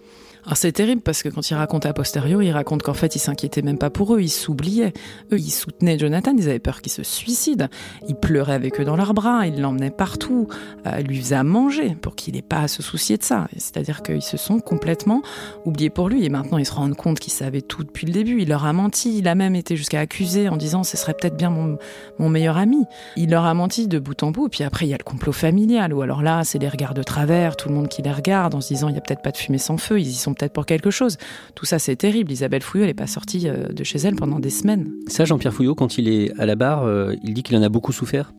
[0.56, 3.60] C'est terrible parce que quand il raconte à posteriori, il raconte qu'en fait il s'inquiétait
[3.60, 4.94] même pas pour eux, il s'oubliait.
[5.30, 7.68] Eux, ils soutenaient Jonathan, ils avaient peur qu'il se suicide.
[8.08, 10.48] Il pleurait avec eux dans leurs bras, il l'emmenait partout,
[10.86, 13.46] euh, lui faisait à manger pour qu'il n'ait pas à se soucier de ça.
[13.58, 15.22] C'est-à-dire qu'ils se sont complètement
[15.66, 18.40] oubliés pour lui et maintenant ils se rendent compte qu'il savait tout depuis le début.
[18.40, 21.36] Il leur a menti, il a même été jusqu'à accuser en disant ce serait peut-être
[21.36, 22.84] bien mon, meilleur ami.
[23.16, 24.48] Il leur a menti de bout en bout.
[24.48, 27.02] Puis après il y a le complot familial ou alors là c'est les regards de
[27.02, 29.30] travers, tout le monde qui les regarde en se disant il y a peut-être pas
[29.30, 31.18] de fumée sans feu, ils y sont peut-être pour quelque chose.
[31.54, 32.32] Tout ça, c'est terrible.
[32.32, 34.90] Isabelle Fouillot, elle n'est pas sortie euh, de chez elle pendant des semaines.
[35.08, 37.68] Ça, Jean-Pierre Fouillot, quand il est à la barre, euh, il dit qu'il en a
[37.68, 38.32] beaucoup souffert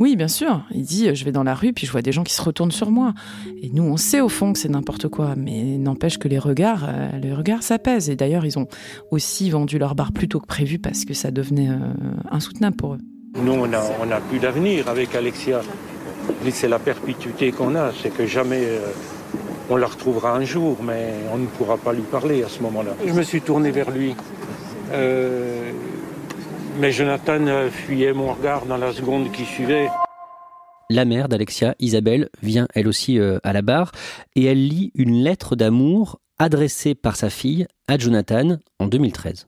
[0.00, 0.64] oui, bien sûr.
[0.72, 2.42] Il dit, euh, je vais dans la rue, puis je vois des gens qui se
[2.42, 3.14] retournent sur moi.
[3.62, 6.90] Et nous, on sait au fond que c'est n'importe quoi, mais n'empêche que les regards,
[7.22, 8.10] les regards, ça pèse.
[8.10, 8.66] Et d'ailleurs, ils ont
[9.12, 11.68] aussi vendu leur bar plus tôt que prévu parce que ça devenait
[12.28, 12.98] insoutenable pour eux.
[13.40, 15.60] Nous, on n'a plus d'avenir avec Alexia.
[16.50, 18.66] C'est la perpétuité qu'on a, c'est que jamais
[19.70, 22.92] on la retrouvera un jour, mais on ne pourra pas lui parler à ce moment-là.
[23.06, 24.14] Je me suis tourné vers lui.
[24.92, 25.70] Euh,
[26.78, 29.88] mais Jonathan fuyait mon regard dans la seconde qui suivait.
[30.90, 33.92] la mère d'Alexia, Isabelle, vient elle aussi euh, à la barre
[34.36, 39.46] et elle lit une lettre d'amour adressée par sa fille à Jonathan en 2013.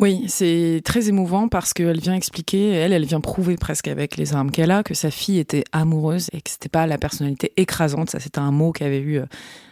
[0.00, 4.32] Oui, c'est très émouvant parce qu'elle vient expliquer, elle, elle vient prouver presque avec les
[4.32, 8.08] armes qu'elle a que sa fille était amoureuse et que c'était pas la personnalité écrasante.
[8.08, 9.26] Ça, c'était un mot qu'avait eu euh,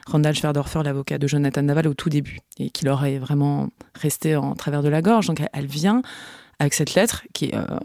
[0.07, 4.37] Randall Schwerdorfer, l'avocat de Jonathan Daval, au tout début et qui leur est vraiment resté
[4.37, 5.29] en travers de la gorge.
[5.29, 6.03] Donc, elle vient
[6.59, 7.79] avec cette lettre qui est euh,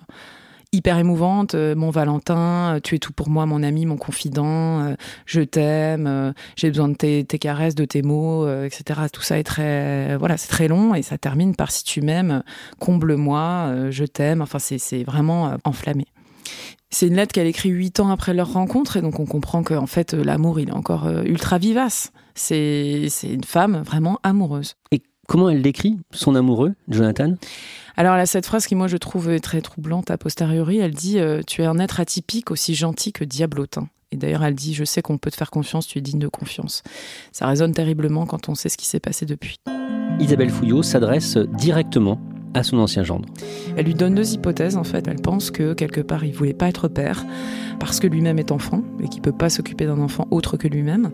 [0.73, 1.55] hyper émouvante.
[1.55, 4.81] Euh, mon Valentin, euh, tu es tout pour moi, mon ami, mon confident.
[4.81, 4.95] Euh,
[5.25, 6.33] je t'aime.
[6.57, 9.01] J'ai besoin de tes, caresses, de tes mots, etc.
[9.11, 12.43] Tout ça est très, voilà, c'est très long et ça termine par si tu m'aimes,
[12.79, 14.41] comble-moi, je t'aime.
[14.41, 16.05] Enfin, c'est vraiment enflammé.
[16.89, 19.87] C'est une lettre qu'elle écrit huit ans après leur rencontre et donc on comprend qu'en
[19.87, 22.11] fait l'amour il est encore ultra vivace.
[22.35, 24.75] C'est une femme vraiment amoureuse.
[24.91, 27.35] Et comment elle décrit son amoureux, Jonathan?
[27.95, 30.79] Alors, a cette phrase qui, moi, je trouve très troublante a posteriori.
[30.79, 33.87] Elle dit euh, Tu es un être atypique, aussi gentil que diablotin.
[34.11, 36.27] Et d'ailleurs, elle dit Je sais qu'on peut te faire confiance, tu es digne de
[36.27, 36.81] confiance.
[37.31, 39.57] Ça résonne terriblement quand on sait ce qui s'est passé depuis.
[40.19, 42.19] Isabelle Fouillot s'adresse directement
[42.53, 43.27] à son ancien gendre.
[43.77, 45.07] Elle lui donne deux hypothèses en fait.
[45.07, 47.25] Elle pense que quelque part il voulait pas être père
[47.79, 51.11] parce que lui-même est enfant et qu'il peut pas s'occuper d'un enfant autre que lui-même.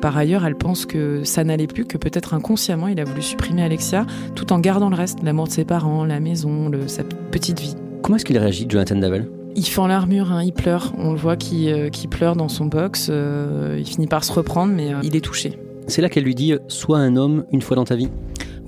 [0.00, 3.62] Par ailleurs, elle pense que ça n'allait plus, que peut-être inconsciemment il a voulu supprimer
[3.62, 7.60] Alexia tout en gardant le reste, l'amour de ses parents, la maison, le, sa petite
[7.60, 7.74] vie.
[8.02, 10.94] Comment est-ce qu'il réagit, Jonathan Daval il fend l'armure, hein, il pleure.
[10.96, 13.08] On le voit qui euh, pleure dans son box.
[13.10, 15.58] Euh, il finit par se reprendre, mais euh, il est touché.
[15.88, 18.08] C'est là qu'elle lui dit Sois un homme une fois dans ta vie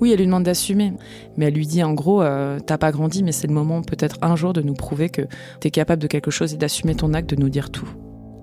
[0.01, 0.93] oui, elle lui demande d'assumer,
[1.37, 4.17] mais elle lui dit en gros, euh, t'as pas grandi, mais c'est le moment peut-être
[4.21, 5.21] un jour de nous prouver que
[5.59, 7.87] t'es capable de quelque chose et d'assumer ton acte, de nous dire tout.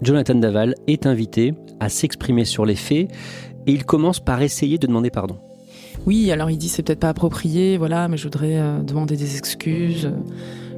[0.01, 3.11] Jonathan Daval est invité à s'exprimer sur les faits
[3.67, 5.37] et il commence par essayer de demander pardon.
[6.07, 9.37] Oui, alors il dit c'est peut-être pas approprié, voilà, mais je voudrais euh, demander des
[9.37, 10.11] excuses.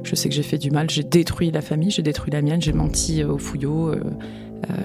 [0.03, 2.61] Je sais que j'ai fait du mal, j'ai détruit la famille, j'ai détruit la mienne,
[2.61, 3.95] j'ai menti euh, aux fouillots,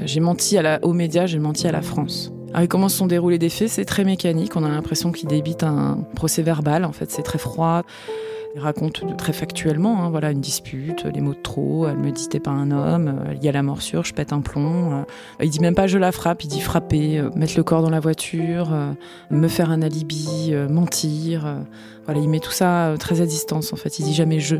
[0.04, 2.32] j'ai menti à la, aux médias, j'ai menti à la France.
[2.52, 3.68] Alors, comment se sont déroulés des faits?
[3.68, 4.56] C'est très mécanique.
[4.56, 6.84] On a l'impression qu'il débite un procès verbal.
[6.84, 7.82] En fait, c'est très froid.
[8.56, 11.86] Il raconte très factuellement, hein, voilà, une dispute, les mots de trop.
[11.86, 13.24] Elle me dit t'es pas un homme.
[13.36, 14.92] Il y a la morsure, je pète un plomb.
[14.92, 15.02] Euh,
[15.40, 16.42] il dit même pas je la frappe.
[16.42, 18.92] Il dit frapper, euh, mettre le corps dans la voiture, euh,
[19.30, 21.58] me faire un alibi, mentir.
[22.06, 23.72] Voilà, il met tout ça très à distance.
[23.72, 24.56] En fait, il dit jamais je.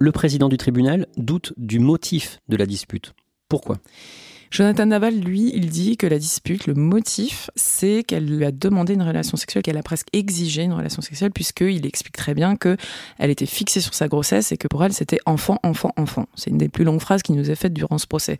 [0.00, 3.12] Le président du tribunal doute du motif de la dispute.
[3.48, 3.76] Pourquoi?
[4.50, 8.94] Jonathan Naval, lui, il dit que la dispute, le motif, c'est qu'elle lui a demandé
[8.94, 12.76] une relation sexuelle, qu'elle a presque exigé une relation sexuelle, puisqu'il explique très bien que
[13.18, 16.26] elle était fixée sur sa grossesse et que pour elle, c'était enfant, enfant, enfant.
[16.34, 18.38] C'est une des plus longues phrases qui nous est faite durant ce procès.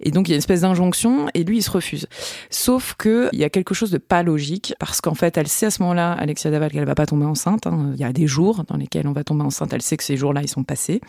[0.00, 2.08] Et donc, il y a une espèce d'injonction, et lui, il se refuse.
[2.50, 5.66] Sauf que il y a quelque chose de pas logique, parce qu'en fait, elle sait
[5.66, 7.68] à ce moment-là, Alexia Daval, qu'elle va pas tomber enceinte.
[7.68, 7.92] Hein.
[7.94, 9.72] Il y a des jours dans lesquels on va tomber enceinte.
[9.72, 11.00] Elle sait que ces jours-là, ils sont passés.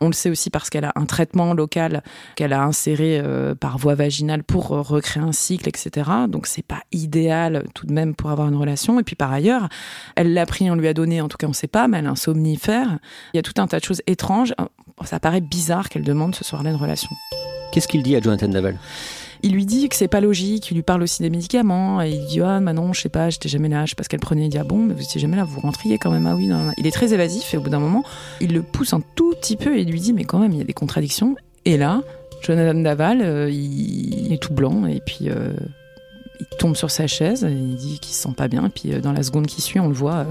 [0.00, 2.02] On le sait aussi parce qu'elle a un traitement local
[2.34, 6.10] qu'elle a inséré euh, par voie vaginale pour euh, recréer un cycle, etc.
[6.28, 9.00] Donc c'est pas idéal tout de même pour avoir une relation.
[9.00, 9.68] Et puis par ailleurs,
[10.16, 12.06] elle l'a pris, on lui a donné, en tout cas on sait pas, mais elle
[12.06, 12.98] a un somnifère.
[13.34, 14.54] Il y a tout un tas de choses étranges.
[15.04, 17.10] Ça paraît bizarre qu'elle demande ce soir-là une relation.
[17.72, 18.76] Qu'est-ce qu'il dit à Jonathan Daval
[19.42, 22.26] il lui dit que c'est pas logique, il lui parle aussi des médicaments, et il
[22.26, 24.20] dit Ah, bah non, je sais pas, j'étais jamais là, je sais pas ce qu'elle
[24.20, 24.44] prenait.
[24.44, 26.26] Il dit Ah bon, mais vous étiez jamais là, vous rentriez quand même.
[26.26, 28.04] Ah oui, non, Il est très évasif, et au bout d'un moment,
[28.42, 30.58] il le pousse un tout petit peu et il lui dit Mais quand même, il
[30.58, 31.36] y a des contradictions.
[31.64, 32.02] Et là,
[32.42, 35.52] Jonathan Daval, euh, il, est tout blanc et puis euh,
[36.38, 38.66] il tombe sur sa chaise et il dit qu'il se sent pas bien.
[38.66, 40.26] Et puis euh, dans la seconde qui suit, on le voit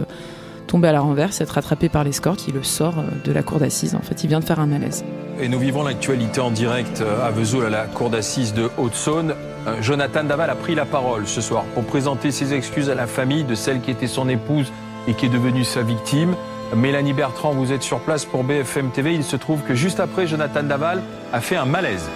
[0.67, 3.95] tomber à la renverse, être rattrapé par l'escorte qui le sort de la cour d'assises.
[3.95, 5.03] En fait, il vient de faire un malaise.
[5.41, 9.33] Et nous vivons l'actualité en direct à Vesoul, à la cour d'assises de Haute-Saône.
[9.81, 13.45] Jonathan Daval a pris la parole ce soir pour présenter ses excuses à la famille
[13.45, 14.71] de celle qui était son épouse
[15.07, 16.35] et qui est devenue sa victime.
[16.75, 19.13] Mélanie Bertrand, vous êtes sur place pour BFM TV.
[19.13, 21.01] Il se trouve que juste après, Jonathan Daval
[21.33, 22.07] a fait un malaise.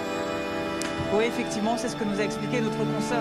[1.12, 3.18] Oui, effectivement, c'est ce que nous a expliqué notre consoeur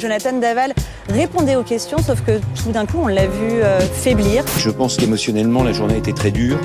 [0.00, 0.72] Jonathan Daval
[1.10, 4.44] répondait aux questions, sauf que tout d'un coup, on l'a vu euh, faiblir.
[4.58, 6.58] Je pense qu'émotionnellement, la journée a été très dure.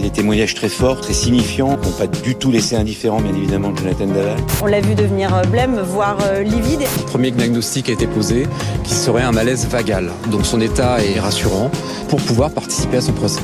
[0.00, 3.76] Des témoignages très forts, très signifiants, qui n'ont pas du tout laissé indifférent, bien évidemment,
[3.76, 4.38] Jonathan Daval.
[4.62, 6.80] On l'a vu devenir euh, blême, voire euh, livide.
[6.80, 8.46] Le premier diagnostic a été posé,
[8.82, 10.10] qui serait un malaise vagal.
[10.30, 11.70] Donc son état est rassurant
[12.08, 13.42] pour pouvoir participer à son procès.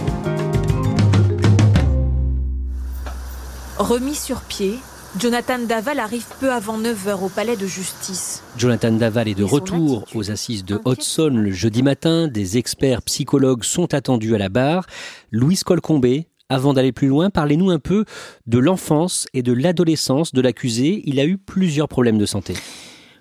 [3.77, 4.79] Remis sur pied,
[5.19, 8.43] Jonathan Daval arrive peu avant 9h au palais de justice.
[8.59, 12.29] Jonathan Daval est de retour aux assises de Hudson le jeudi matin.
[12.29, 14.85] Des experts psychologues sont attendus à la barre.
[15.31, 18.05] Louise Colcombé, avant d'aller plus loin, parlez-nous un peu
[18.47, 21.03] de l'enfance et de l'adolescence de l'accusé.
[21.07, 22.55] Il a eu plusieurs problèmes de santé.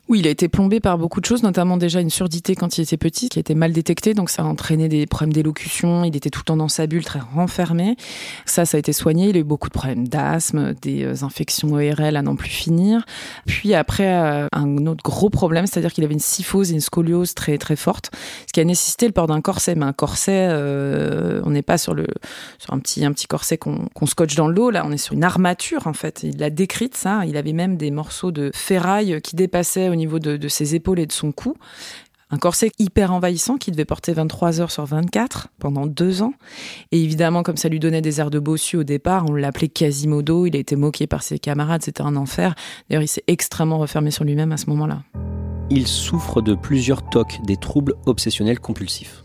[0.08, 2.82] Oui, il a été plombé par beaucoup de choses, notamment déjà une surdité quand il
[2.82, 6.16] était petit, qui a été mal détectée, donc ça a entraîné des problèmes d'élocution, il
[6.16, 7.98] était tout le temps dans sa bulle, très renfermé.
[8.46, 11.74] Ça, ça a été soigné, il a eu beaucoup de problèmes d'asthme, des euh, infections
[11.74, 13.04] ORL à n'en plus finir.
[13.48, 17.34] Puis après, euh, un autre gros problème, c'est-à-dire qu'il avait une syphose et une scoliose
[17.34, 18.12] très très forte,
[18.46, 19.74] ce qui a nécessité le port d'un corset.
[19.74, 22.06] Mais un corset, euh, on n'est pas sur, le,
[22.60, 25.24] sur un, petit, un petit corset qu'on scotche dans l'eau, là, on est sur une
[25.24, 26.22] armature en fait.
[26.22, 30.20] Il l'a décrite ça, il avait même des morceaux de ferraille qui dépassaient au niveau
[30.20, 31.56] de, ses épaules et de son cou.
[32.32, 36.34] Un corset hyper envahissant qui devait porter 23 heures sur 24 pendant deux ans.
[36.92, 40.46] Et évidemment, comme ça lui donnait des airs de bossu au départ, on l'appelait Quasimodo.
[40.46, 41.84] Il a été moqué par ses camarades.
[41.84, 42.56] C'était un enfer.
[42.90, 45.04] D'ailleurs, il s'est extrêmement refermé sur lui-même à ce moment-là.
[45.70, 49.25] Il souffre de plusieurs TOC, des troubles obsessionnels compulsifs.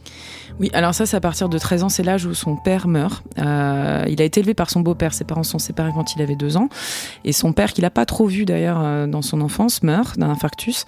[0.61, 3.25] Oui, alors ça, c'est à partir de 13 ans, c'est l'âge où son père meurt.
[3.39, 6.37] Euh, il a été élevé par son beau-père, ses parents sont séparés quand il avait
[6.37, 6.69] deux ans.
[7.25, 10.29] Et son père, qu'il n'a pas trop vu d'ailleurs euh, dans son enfance, meurt d'un
[10.29, 10.85] infarctus.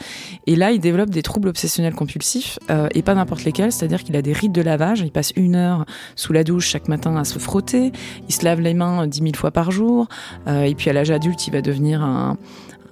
[0.47, 4.14] Et là, il développe des troubles obsessionnels compulsifs, euh, et pas n'importe lesquels, c'est-à-dire qu'il
[4.14, 5.01] a des rites de lavage.
[5.01, 7.93] Il passe une heure sous la douche chaque matin à se frotter.
[8.29, 10.07] Il se lave les mains dix mille fois par jour.
[10.49, 12.37] Euh, et puis à l'âge adulte, il va devenir un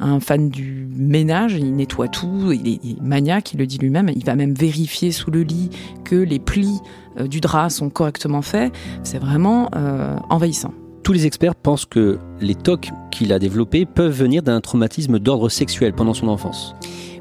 [0.01, 3.78] un fan du ménage, il nettoie tout, il est, il est maniaque, il le dit
[3.78, 5.70] lui-même, il va même vérifier sous le lit
[6.05, 6.80] que les plis
[7.18, 8.72] euh, du drap sont correctement faits.
[9.03, 10.72] C'est vraiment euh, envahissant.
[11.03, 15.48] Tous les experts pensent que les TOC qu'il a développés peuvent venir d'un traumatisme d'ordre
[15.48, 16.74] sexuel pendant son enfance.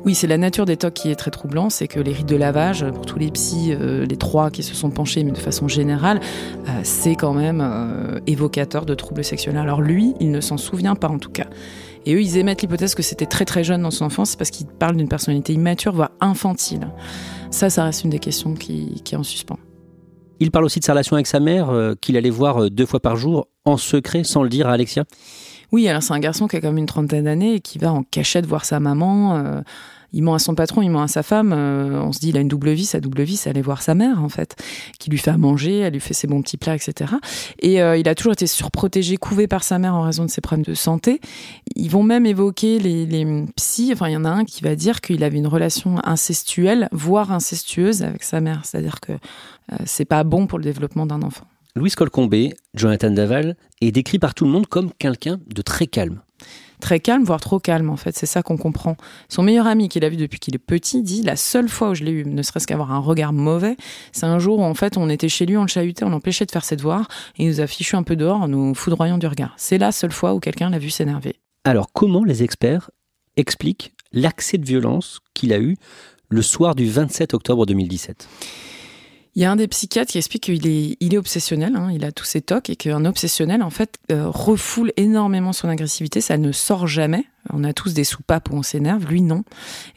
[0.05, 2.38] Oui, c'est la nature des TOC qui est très troublant, c'est que les rites de
[2.38, 5.67] lavage, pour tous les psys, euh, les trois qui se sont penchés, mais de façon
[5.67, 6.21] générale,
[6.67, 9.57] euh, c'est quand même euh, évocateur de troubles sexuels.
[9.57, 11.47] Alors lui, il ne s'en souvient pas en tout cas.
[12.06, 14.68] Et eux, ils émettent l'hypothèse que c'était très très jeune dans son enfance, parce qu'ils
[14.68, 16.91] parlent d'une personnalité immature, voire infantile.
[17.52, 19.60] Ça, ça reste une des questions qui, qui est en suspens.
[20.39, 22.86] Il parle aussi de sa relation avec sa mère, euh, qu'il allait voir euh, deux
[22.86, 25.04] fois par jour, en secret, sans le dire à Alexia?
[25.72, 28.04] Oui, alors c'est un garçon qui a comme une trentaine d'années et qui va en
[28.04, 29.36] cachette voir sa maman.
[29.36, 29.62] euh,
[30.14, 31.53] il ment à son patron, il ment à sa femme.
[31.53, 32.86] euh, on se dit, il a une double vie.
[32.86, 34.55] Sa double vie, c'est aller voir sa mère, en fait,
[34.99, 37.14] qui lui fait à manger, elle lui fait ses bons petits plats, etc.
[37.60, 40.41] Et euh, il a toujours été surprotégé, couvé par sa mère en raison de ses
[40.41, 41.22] problèmes de santé.
[41.76, 43.91] Ils vont même évoquer les, les psys.
[43.93, 47.32] Enfin, il y en a un qui va dire qu'il avait une relation incestuelle, voire
[47.32, 48.62] incestueuse avec sa mère.
[48.66, 51.45] C'est-à-dire que euh, c'est pas bon pour le développement d'un enfant.
[51.76, 56.20] Louis Colcombé, Jonathan Daval, est décrit par tout le monde comme quelqu'un de très calme.
[56.80, 58.15] Très calme, voire trop calme en fait.
[58.15, 58.95] C'est ça qu'on comprend.
[59.27, 61.95] Son meilleur ami qu'il a vu depuis qu'il est petit dit la seule fois où
[61.95, 63.77] je l'ai eu, ne serait-ce qu'avoir un regard mauvais,
[64.11, 66.45] c'est un jour où en fait on était chez lui, on le chahutait, on l'empêchait
[66.45, 67.07] de faire ses devoirs
[67.38, 69.53] et il nous a fichu un peu dehors en nous foudroyant du regard.
[69.57, 71.36] C'est la seule fois où quelqu'un l'a vu s'énerver.
[71.63, 72.89] Alors comment les experts
[73.36, 75.77] expliquent l'accès de violence qu'il a eu
[76.30, 78.27] le soir du 27 octobre 2017
[79.36, 82.03] Il y a un des psychiatres qui explique qu'il est, il est obsessionnel, hein, il
[82.03, 86.38] a tous ses tocs, et qu'un obsessionnel, en fait, euh, refoule énormément son agressivité, ça
[86.38, 87.25] ne sort jamais.
[87.51, 89.43] On a tous des soupapes où on s'énerve, lui non.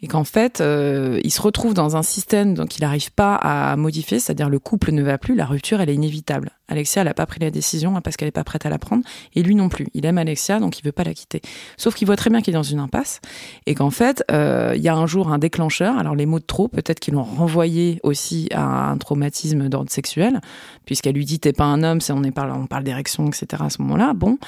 [0.03, 3.77] Et qu'en fait, euh, il se retrouve dans un système donc il n'arrive pas à
[3.77, 6.53] modifier, c'est-à-dire le couple ne va plus, la rupture, elle est inévitable.
[6.69, 8.79] Alexia, elle n'a pas pris la décision hein, parce qu'elle n'est pas prête à la
[8.79, 9.89] prendre, et lui non plus.
[9.95, 11.43] Il aime Alexia, donc il veut pas la quitter.
[11.77, 13.21] Sauf qu'il voit très bien qu'il est dans une impasse,
[13.67, 15.99] et qu'en fait, euh, il y a un jour un déclencheur.
[15.99, 20.41] Alors les mots de trop, peut-être qu'ils l'ont renvoyé aussi à un traumatisme d'ordre sexuel,
[20.87, 23.47] puisqu'elle lui dit t'es pas un homme, on parle, on parle d'érection, etc.
[23.67, 24.39] À ce moment-là, bon,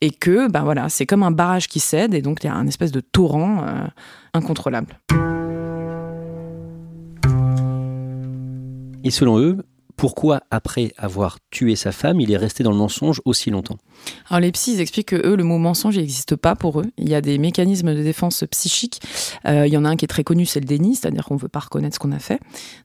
[0.00, 2.54] et que ben voilà, c'est comme un barrage qui cède, et donc il y a
[2.54, 3.86] un espèce de torrent euh,
[4.32, 5.00] incontrôlable.
[9.04, 9.58] Et selon eux,
[9.96, 13.76] pourquoi, après avoir tué sa femme, il est resté dans le mensonge aussi longtemps?
[14.28, 16.86] Alors les psys expliquent que eux, le mot mensonge, n'existe pas pour eux.
[16.98, 19.00] Il y a des mécanismes de défense psychique.
[19.46, 21.36] Euh, il y en a un qui est très connu, c'est le déni, c'est-à-dire qu'on
[21.36, 22.40] veut pas reconnaître ce qu'on a fait.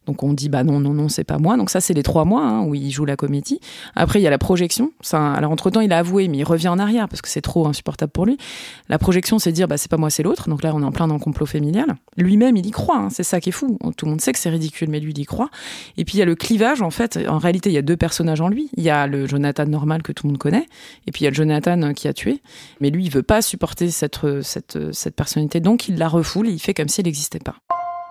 [0.06, 1.58] Donc on dit bah non, non, non, c'est pas moi.
[1.58, 3.60] Donc ça, c'est les trois mois hein, où il joue la comédie.
[3.96, 4.92] Après, il y a la projection.
[5.02, 7.42] Ça, alors entre temps, il a avoué, mais il revient en arrière parce que c'est
[7.42, 8.38] trop insupportable pour lui.
[8.90, 10.50] La projection, c'est dire bah c'est pas moi, c'est l'autre.
[10.50, 11.96] Donc là, on est en plein dans le complot familial.
[12.18, 12.98] Lui-même, il y croit.
[12.98, 13.10] hein.
[13.10, 13.78] C'est ça qui est fou.
[13.98, 15.50] Tout le monde sait que c'est ridicule, mais lui, il y croit.
[15.98, 16.82] Et puis il y a le clivage.
[16.82, 18.70] En fait, en réalité, il y a deux personnages en lui.
[18.78, 20.66] Il y a le Jonathan normal que tout le monde connaît,
[21.08, 22.42] et puis il y a le Jonathan qui a tué.
[22.82, 26.52] Mais lui, il veut pas supporter cette cette cette personnalité, donc il la refoule et
[26.52, 27.56] il fait comme si elle n'existait pas.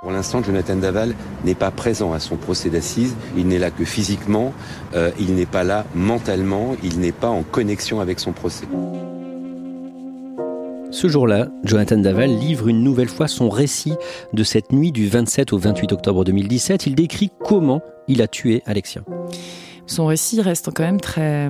[0.00, 1.14] Pour l'instant, Jonathan Daval
[1.44, 3.16] n'est pas présent à son procès d'assises.
[3.36, 4.52] Il n'est là que physiquement,
[4.94, 8.66] euh, il n'est pas là mentalement, il n'est pas en connexion avec son procès.
[10.92, 13.94] Ce jour-là, Jonathan Daval livre une nouvelle fois son récit
[14.32, 16.86] de cette nuit du 27 au 28 octobre 2017.
[16.86, 19.02] Il décrit comment il a tué Alexia.
[19.86, 21.48] Son récit reste quand même très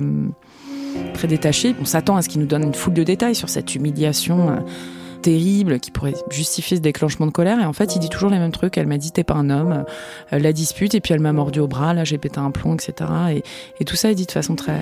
[1.13, 1.75] très détaché.
[1.81, 4.49] On s'attend à ce qu'il nous donne une foule de détails sur cette humiliation.
[4.49, 4.55] euh,
[5.21, 8.39] terrible qui pourrait justifier ce déclenchement de colère et en fait il dit toujours les
[8.39, 9.83] mêmes trucs elle m'a dit t'es pas un homme
[10.31, 12.75] euh, la dispute et puis elle m'a mordu au bras là j'ai pété un plomb
[12.75, 13.43] etc et,
[13.81, 14.79] et tout ça il dit de façon très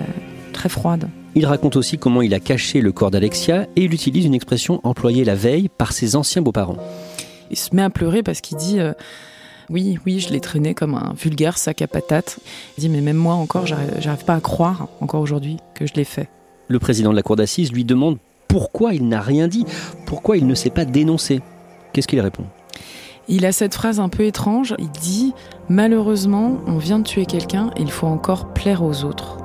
[0.53, 4.25] très froide Il raconte aussi comment il a caché le corps d'Alexia et il utilise
[4.25, 6.77] une expression employée la veille par ses anciens beaux-parents.
[7.49, 8.93] Il se met à pleurer parce qu'il dit euh,
[9.69, 12.39] Oui, oui, je l'ai traîné comme un vulgaire sac à patates.
[12.77, 16.05] Il dit Mais même moi encore, j'arrive pas à croire, encore aujourd'hui, que je l'ai
[16.05, 16.29] fait.
[16.69, 19.65] Le président de la cour d'assises lui demande pourquoi il n'a rien dit,
[20.05, 21.41] pourquoi il ne s'est pas dénoncé.
[21.91, 22.45] Qu'est-ce qu'il répond?
[23.27, 25.33] Il a cette phrase un peu étrange, il dit⁇
[25.67, 29.37] Malheureusement, on vient de tuer quelqu'un et il faut encore plaire aux autres⁇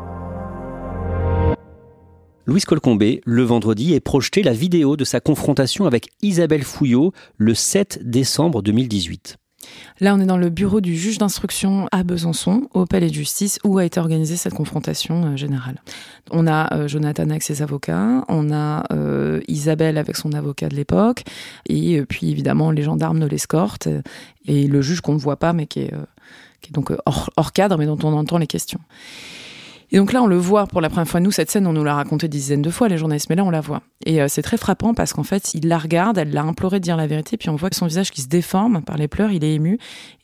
[2.47, 7.55] Louise Colcombé, le vendredi, est projeté la vidéo de sa confrontation avec Isabelle Fouillot le
[7.55, 9.39] 7 décembre 2018.
[10.01, 13.59] Là, on est dans le bureau du juge d'instruction à Besançon, au palais de justice,
[13.65, 15.81] où a été organisée cette confrontation euh, générale.
[16.31, 20.75] On a euh, Jonathan avec ses avocats, on a euh, Isabelle avec son avocat de
[20.75, 21.25] l'époque,
[21.69, 23.89] et puis évidemment les gendarmes de l'escorte,
[24.47, 25.95] et le juge qu'on ne voit pas, mais qui est,
[26.71, 28.81] donc hors cadre, mais dont on entend les questions.
[29.95, 31.21] Et donc là, on le voit pour la première fois.
[31.21, 33.45] Nous, cette scène, on nous l'a raconté des dizaines de fois, les journalistes, mais là,
[33.45, 33.83] on la voit.
[34.07, 36.85] Et euh, c'est très frappant parce qu'en fait, il la regarde, elle l'a imploré de
[36.85, 39.45] dire la vérité, puis on voit son visage qui se déforme par les pleurs, il
[39.45, 39.75] est ému,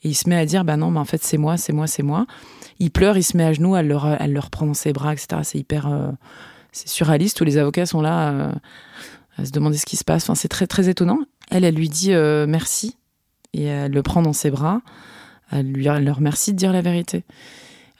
[0.03, 1.85] et il se met à dire, bah non, mais en fait, c'est moi, c'est moi,
[1.85, 2.25] c'est moi.
[2.79, 5.13] Il pleure, il se met à genoux, elle le, elle le reprend dans ses bras,
[5.13, 5.41] etc.
[5.43, 6.09] C'est hyper, euh,
[6.71, 7.37] c'est surréaliste.
[7.37, 8.51] Tous les avocats sont là euh,
[9.37, 10.23] à se demander ce qui se passe.
[10.23, 11.19] Enfin, c'est très, très étonnant.
[11.51, 12.11] Elle, elle lui dit
[12.47, 12.97] merci,
[13.53, 14.81] et elle le prend dans ses bras.
[15.51, 17.23] Elle lui elle le remercie de dire la vérité.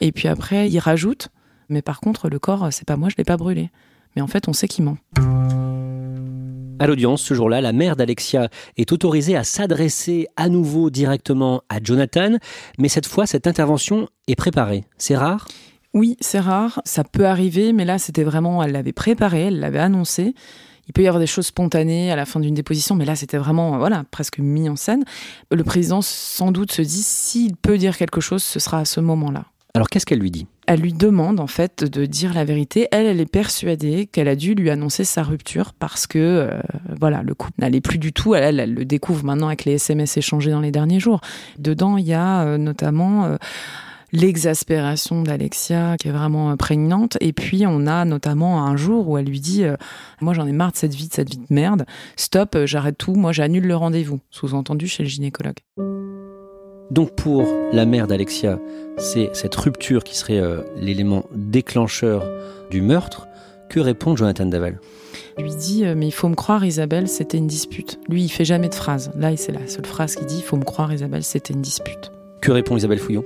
[0.01, 1.30] Et puis après, il rajoute
[1.70, 3.70] mais par contre, le corps, c'est pas moi, je l'ai pas brûlé.
[4.15, 4.97] Mais en fait, on sait qu'il ment.
[6.82, 11.80] À l'audience, ce jour-là, la mère d'Alexia est autorisée à s'adresser à nouveau directement à
[11.84, 12.38] Jonathan,
[12.78, 14.86] mais cette fois, cette intervention est préparée.
[14.97, 15.47] C'est rare?
[15.93, 16.82] Oui, c'est rare.
[16.86, 20.34] Ça peut arriver, mais là, c'était vraiment, elle l'avait préparé, elle l'avait annoncé.
[20.88, 23.38] Il peut y avoir des choses spontanées à la fin d'une déposition, mais là, c'était
[23.38, 25.03] vraiment, voilà, presque mis en scène.
[25.51, 28.99] Le président, sans doute, se dit, s'il peut dire quelque chose, ce sera à ce
[28.99, 29.45] moment-là.
[29.76, 30.47] Alors qu'est-ce qu'elle lui dit?
[30.70, 32.88] Elle lui demande en fait de dire la vérité.
[32.91, 36.61] Elle, est persuadée qu'elle a dû lui annoncer sa rupture parce que euh,
[36.99, 38.36] voilà, le couple n'allait plus du tout.
[38.36, 41.22] Elle, elle, le découvre maintenant avec les SMS échangés dans les derniers jours.
[41.57, 43.38] Dedans, il y a euh, notamment euh,
[44.11, 47.17] l'exaspération d'Alexia qui est vraiment prégnante.
[47.20, 49.63] Et puis on a notamment un jour où elle lui dit
[50.22, 51.88] Moi j'en ai marre de cette vie, de cette vie de merde.
[52.15, 53.15] Stop, j'arrête tout.
[53.15, 54.20] Moi j'annule le rendez-vous.
[54.30, 55.57] Sous-entendu chez le gynécologue.
[56.91, 58.59] Donc pour la mère d'Alexia,
[58.97, 62.23] c'est cette rupture qui serait euh, l'élément déclencheur
[62.71, 63.27] du meurtre.
[63.69, 64.79] Que répond Jonathan Daval?
[65.37, 67.99] Il lui dit euh, mais il faut me croire Isabelle, c'était une dispute.
[68.09, 69.11] Lui, il fait jamais de phrase.
[69.15, 72.11] Là, c'est la seule phrase qu'il dit il faut me croire Isabelle, c'était une dispute.
[72.41, 73.23] Que répond Isabelle Fouillon?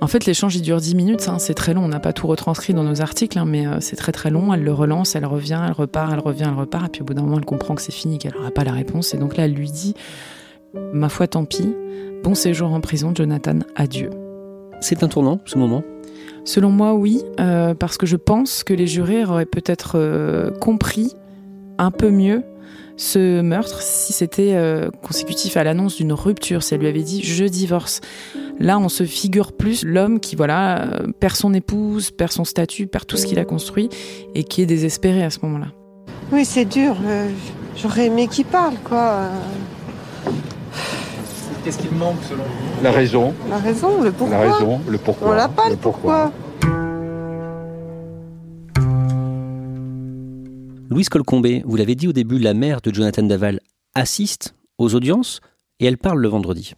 [0.00, 1.38] En fait, l'échange, il dure 10 minutes, hein.
[1.38, 1.84] c'est très long.
[1.84, 4.52] On n'a pas tout retranscrit dans nos articles, hein, mais euh, c'est très très long.
[4.52, 6.86] Elle le relance, elle revient, elle repart, elle revient, elle repart.
[6.86, 8.72] Et puis au bout d'un moment, elle comprend que c'est fini, qu'elle n'aura pas la
[8.72, 9.14] réponse.
[9.14, 9.94] Et donc là, elle lui dit
[10.92, 11.74] Ma foi, tant pis,
[12.24, 14.08] Bon séjour en prison, Jonathan, adieu.
[14.80, 15.82] C'est un tournant, ce moment
[16.46, 21.12] Selon moi, oui, euh, parce que je pense que les jurés auraient peut-être euh, compris
[21.76, 22.42] un peu mieux
[22.96, 27.22] ce meurtre si c'était euh, consécutif à l'annonce d'une rupture, si elle lui avait dit
[27.22, 28.00] je divorce.
[28.58, 33.06] Là, on se figure plus l'homme qui voilà perd son épouse, perd son statut, perd
[33.06, 33.90] tout ce qu'il a construit
[34.34, 35.66] et qui est désespéré à ce moment-là.
[36.32, 36.96] Oui, c'est dur.
[37.76, 39.28] J'aurais aimé qu'il parle, quoi.
[41.64, 43.32] Qu'est-ce qu'il manque selon vous La raison.
[43.48, 44.36] La raison, le pourquoi.
[44.36, 45.30] La raison, le pourquoi.
[45.30, 46.30] On n'a pas le pourquoi.
[50.90, 53.60] Louise Colcombé, vous l'avez dit au début, la mère de Jonathan Daval
[53.94, 55.40] assiste aux audiences
[55.80, 56.74] et elle parle le vendredi.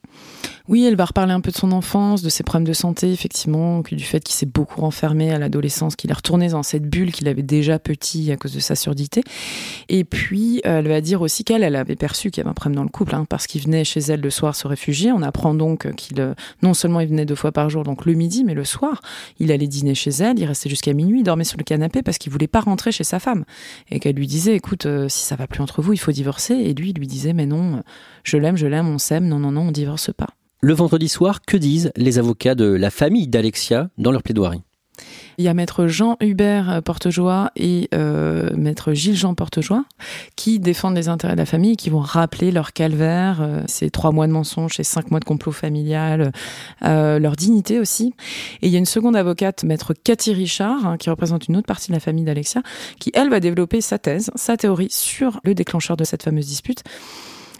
[0.68, 3.82] Oui, elle va reparler un peu de son enfance, de ses problèmes de santé, effectivement,
[3.82, 7.28] du fait qu'il s'est beaucoup renfermé à l'adolescence, qu'il est retourné dans cette bulle qu'il
[7.28, 9.22] avait déjà petit à cause de sa surdité.
[9.88, 12.74] Et puis, elle va dire aussi qu'elle, elle avait perçu qu'il y avait un problème
[12.74, 15.12] dans le couple, hein, parce qu'il venait chez elle le soir se réfugier.
[15.12, 18.42] On apprend donc qu'il, non seulement il venait deux fois par jour, donc le midi,
[18.42, 19.02] mais le soir,
[19.38, 22.18] il allait dîner chez elle, il restait jusqu'à minuit, il dormait sur le canapé parce
[22.18, 23.44] qu'il voulait pas rentrer chez sa femme.
[23.90, 26.54] Et qu'elle lui disait, écoute, euh, si ça va plus entre vous, il faut divorcer.
[26.54, 27.84] Et lui, il lui disait, mais non,
[28.24, 30.26] je l'aime, je l'aime, on s'aime, non, non, non, on divorce pas.
[30.62, 34.62] Le vendredi soir, que disent les avocats de la famille d'Alexia dans leur plaidoirie?
[35.36, 39.84] Il y a maître Jean-Hubert Portejoie et euh, maître Gilles-Jean Portejoie
[40.34, 43.90] qui défendent les intérêts de la famille et qui vont rappeler leur calvaire, euh, ces
[43.90, 46.32] trois mois de mensonges, ces cinq mois de complot familial,
[46.82, 48.14] euh, leur dignité aussi.
[48.62, 51.66] Et il y a une seconde avocate, maître Cathy Richard, hein, qui représente une autre
[51.66, 52.62] partie de la famille d'Alexia,
[52.98, 56.82] qui elle va développer sa thèse, sa théorie sur le déclencheur de cette fameuse dispute.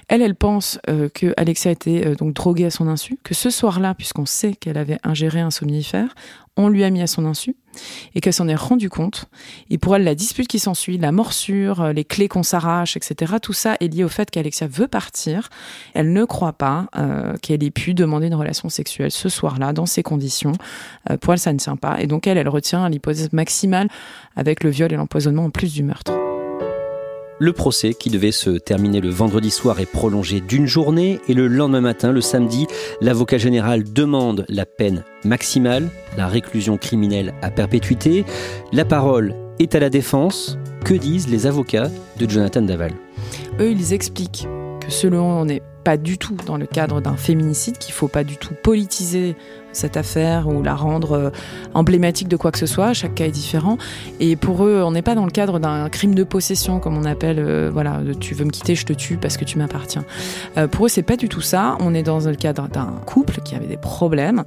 [0.09, 3.50] Elle, elle pense euh, que Alexia été euh, donc droguée à son insu, que ce
[3.50, 6.14] soir-là, puisqu'on sait qu'elle avait ingéré un somnifère,
[6.57, 7.57] on lui a mis à son insu
[8.14, 9.26] et qu'elle s'en est rendue compte.
[9.68, 13.34] Et pour elle, la dispute qui s'ensuit, la morsure, euh, les clés qu'on s'arrache, etc.,
[13.42, 15.48] tout ça est lié au fait qu'Alexia veut partir.
[15.92, 16.86] Elle ne croit pas
[17.42, 20.52] qu'elle ait pu demander une relation sexuelle ce soir-là, dans ces conditions.
[21.20, 22.00] pour elle, ça ne tient pas.
[22.00, 23.88] Et donc, elle, elle retient l'hypothèse maximale
[24.36, 26.12] avec le viol et l'empoisonnement en plus du meurtre.
[27.39, 31.49] Le procès, qui devait se terminer le vendredi soir, est prolongé d'une journée et le
[31.49, 32.66] lendemain matin, le samedi,
[33.03, 38.24] l'avocat général demande la peine maximale, la réclusion criminelle à perpétuité.
[38.72, 40.57] La parole est à la défense.
[40.82, 42.93] Que disent les avocats de Jonathan Daval?
[43.61, 44.49] Eux, ils expliquent
[44.80, 48.24] que selon on n'est pas du tout dans le cadre d'un féminicide, qu'il faut pas
[48.24, 49.37] du tout politiser
[49.76, 51.30] cette affaire ou la rendre euh,
[51.74, 52.92] emblématique de quoi que ce soit.
[52.92, 53.78] Chaque cas est différent.
[54.20, 57.04] Et pour eux, on n'est pas dans le cadre d'un crime de possession, comme on
[57.04, 60.04] appelle, euh, voilà, tu veux me quitter, je te tue parce que tu m'appartiens.
[60.56, 61.76] Euh, pour eux, c'est pas du tout ça.
[61.80, 64.42] On est dans le cadre d'un couple qui avait des problèmes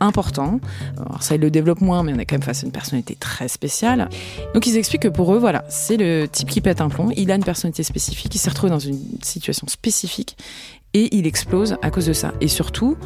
[0.00, 0.58] importants.
[0.98, 3.16] Alors ça, ils le développent moins, mais on est quand même face à une personnalité
[3.18, 4.08] très spéciale.
[4.54, 7.10] Donc ils expliquent que pour eux, voilà, c'est le type qui pète un plomb.
[7.16, 10.36] Il a une personnalité spécifique, il s'est retrouvé dans une situation spécifique
[10.94, 12.32] et il explose à cause de ça.
[12.40, 12.96] Et surtout,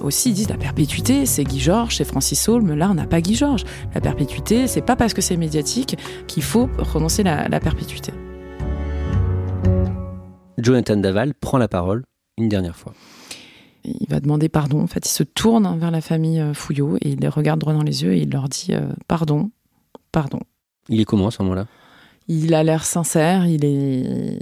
[0.00, 3.20] aussi ils disent la perpétuité, c'est Guy Georges, c'est Francis Saulme, là on n'a pas
[3.20, 3.64] Guy Georges.
[3.94, 8.12] La perpétuité, c'est pas parce que c'est médiatique qu'il faut renoncer la, la perpétuité.
[10.58, 12.04] Jonathan Daval prend la parole
[12.38, 12.92] une dernière fois.
[13.84, 14.80] Il va demander pardon.
[14.80, 17.72] En fait, il se tourne vers la famille euh, Fouillot et il les regarde droit
[17.72, 19.50] dans les yeux et il leur dit euh, pardon,
[20.12, 20.40] pardon.
[20.88, 21.66] Il est comment à ce moment-là?
[22.28, 24.40] Il a l'air sincère, il est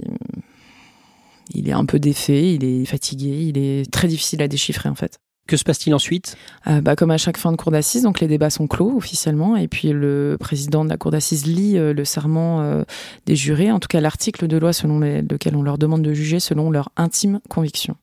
[1.53, 4.95] il est un peu défait, il est fatigué, il est très difficile à déchiffrer en
[4.95, 5.19] fait.
[5.47, 6.37] Que se passe-t-il ensuite?
[6.67, 9.55] Euh, bah, Comme à chaque fin de cour d'assises, donc les débats sont clos officiellement,
[9.55, 12.83] et puis le président de la cour d'assises lit euh, le serment euh,
[13.27, 16.13] des jurés, en tout cas l'article de loi selon les- lequel on leur demande de
[16.13, 17.95] juger selon leur intime conviction.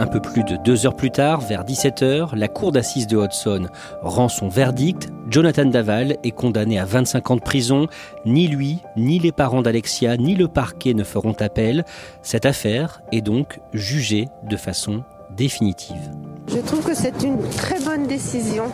[0.00, 3.66] Un peu plus de deux heures plus tard, vers 17h, la cour d'assises de Hudson
[4.02, 5.08] rend son verdict.
[5.30, 7.88] Jonathan Daval est condamné à 25 ans de prison.
[8.24, 11.84] Ni lui, ni les parents d'Alexia, ni le parquet ne feront appel.
[12.22, 15.02] Cette affaire est donc jugée de façon
[15.38, 16.10] définitive.
[16.48, 18.64] Je trouve que c'est une très bonne décision.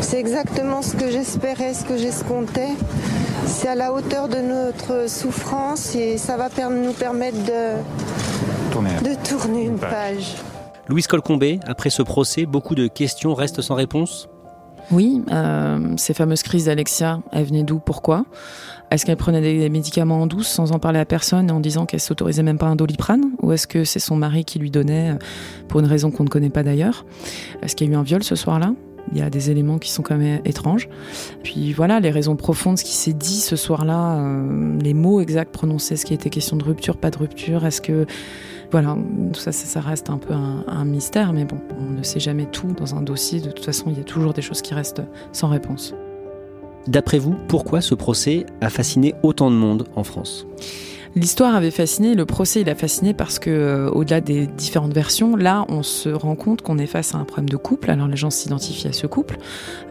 [0.00, 2.70] C'est exactement ce que j'espérais, ce que j'escomptais.
[3.46, 9.64] C'est à la hauteur de notre souffrance et ça va nous permettre de, de tourner
[9.64, 10.36] une page.
[10.88, 14.28] Louise Colcombé, après ce procès, beaucoup de questions restent sans réponse?
[14.90, 17.78] Oui, euh, ces fameuses crises d'Alexia, elles venaient d'où?
[17.78, 18.24] Pourquoi?
[18.92, 21.86] Est-ce qu'elle prenait des médicaments en douce sans en parler à personne et en disant
[21.86, 25.12] qu'elle s'autorisait même pas un doliprane Ou est-ce que c'est son mari qui lui donnait
[25.12, 25.18] euh,
[25.68, 27.06] pour une raison qu'on ne connaît pas d'ailleurs?
[27.62, 28.74] Est-ce qu'il y a eu un viol ce soir-là?
[29.10, 30.90] Il y a des éléments qui sont quand même étranges.
[31.42, 35.52] Puis voilà, les raisons profondes, ce qui s'est dit ce soir-là, euh, les mots exacts
[35.52, 38.04] prononcés, est-ce qu'il était question de rupture, pas de rupture, est-ce que...
[38.72, 38.96] Voilà,
[39.32, 42.20] tout ça, ça, ça reste un peu un, un mystère, mais bon, on ne sait
[42.20, 43.40] jamais tout dans un dossier.
[43.40, 45.94] De toute façon, il y a toujours des choses qui restent sans réponse.
[46.86, 50.46] D'après vous, pourquoi ce procès a fasciné autant de monde en France?
[51.14, 55.36] L'histoire avait fasciné, le procès il a fasciné parce que euh, au-delà des différentes versions,
[55.36, 57.90] là on se rend compte qu'on est face à un problème de couple.
[57.90, 59.36] Alors les gens s'identifient à ce couple,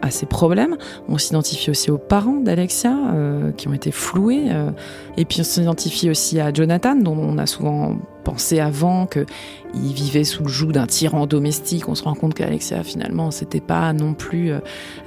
[0.02, 0.76] à ses problèmes.
[1.08, 4.72] On s'identifie aussi aux parents d'Alexia euh, qui ont été floués, euh,
[5.16, 9.26] et puis on s'identifie aussi à Jonathan dont on a souvent pensé avant que
[9.74, 11.88] il vivait sous le joug d'un tyran domestique.
[11.88, 14.60] On se rend compte qu'Alexia finalement c'était pas non plus euh,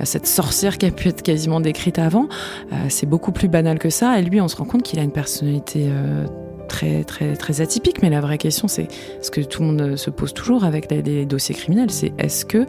[0.04, 2.28] cette sorcière qui a pu être quasiment décrite avant.
[2.72, 4.20] Euh, c'est beaucoup plus banal que ça.
[4.20, 6.26] Et lui, on se rend compte qu'il a une personnalité euh,
[6.68, 8.02] très très très atypique.
[8.02, 8.88] Mais la vraie question, c'est
[9.22, 12.46] ce que tout le monde se pose toujours avec les, les dossiers criminels, c'est est-ce
[12.46, 12.66] que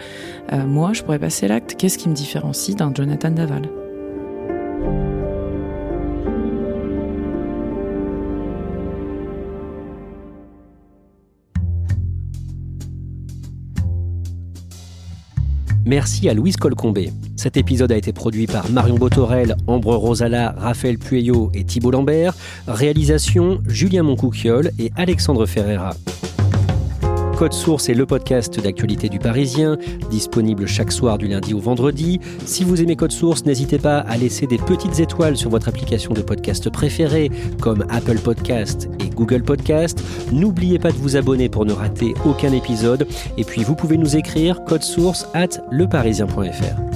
[0.53, 1.75] moi je pourrais passer l'acte?
[1.77, 3.69] Qu'est-ce qui me différencie d'un Jonathan Daval?
[15.87, 17.13] Merci à Louise Colcombé.
[17.37, 22.35] Cet épisode a été produit par Marion Botorel, Ambre Rosala, Raphaël Pueyo et Thibault Lambert.
[22.67, 25.95] Réalisation Julien Moncouquiole et Alexandre Ferreira.
[27.37, 29.77] Code Source est le podcast d'actualité du Parisien,
[30.11, 32.19] disponible chaque soir du lundi au vendredi.
[32.47, 36.15] Si vous aimez Code Source, n'hésitez pas à laisser des petites étoiles sur votre application
[36.15, 37.31] de podcast préférée,
[37.61, 40.03] comme Apple Podcast et Google Podcast.
[40.33, 43.07] N'oubliez pas de vous abonner pour ne rater aucun épisode.
[43.37, 46.96] Et puis vous pouvez nous écrire code source at leparisien.fr.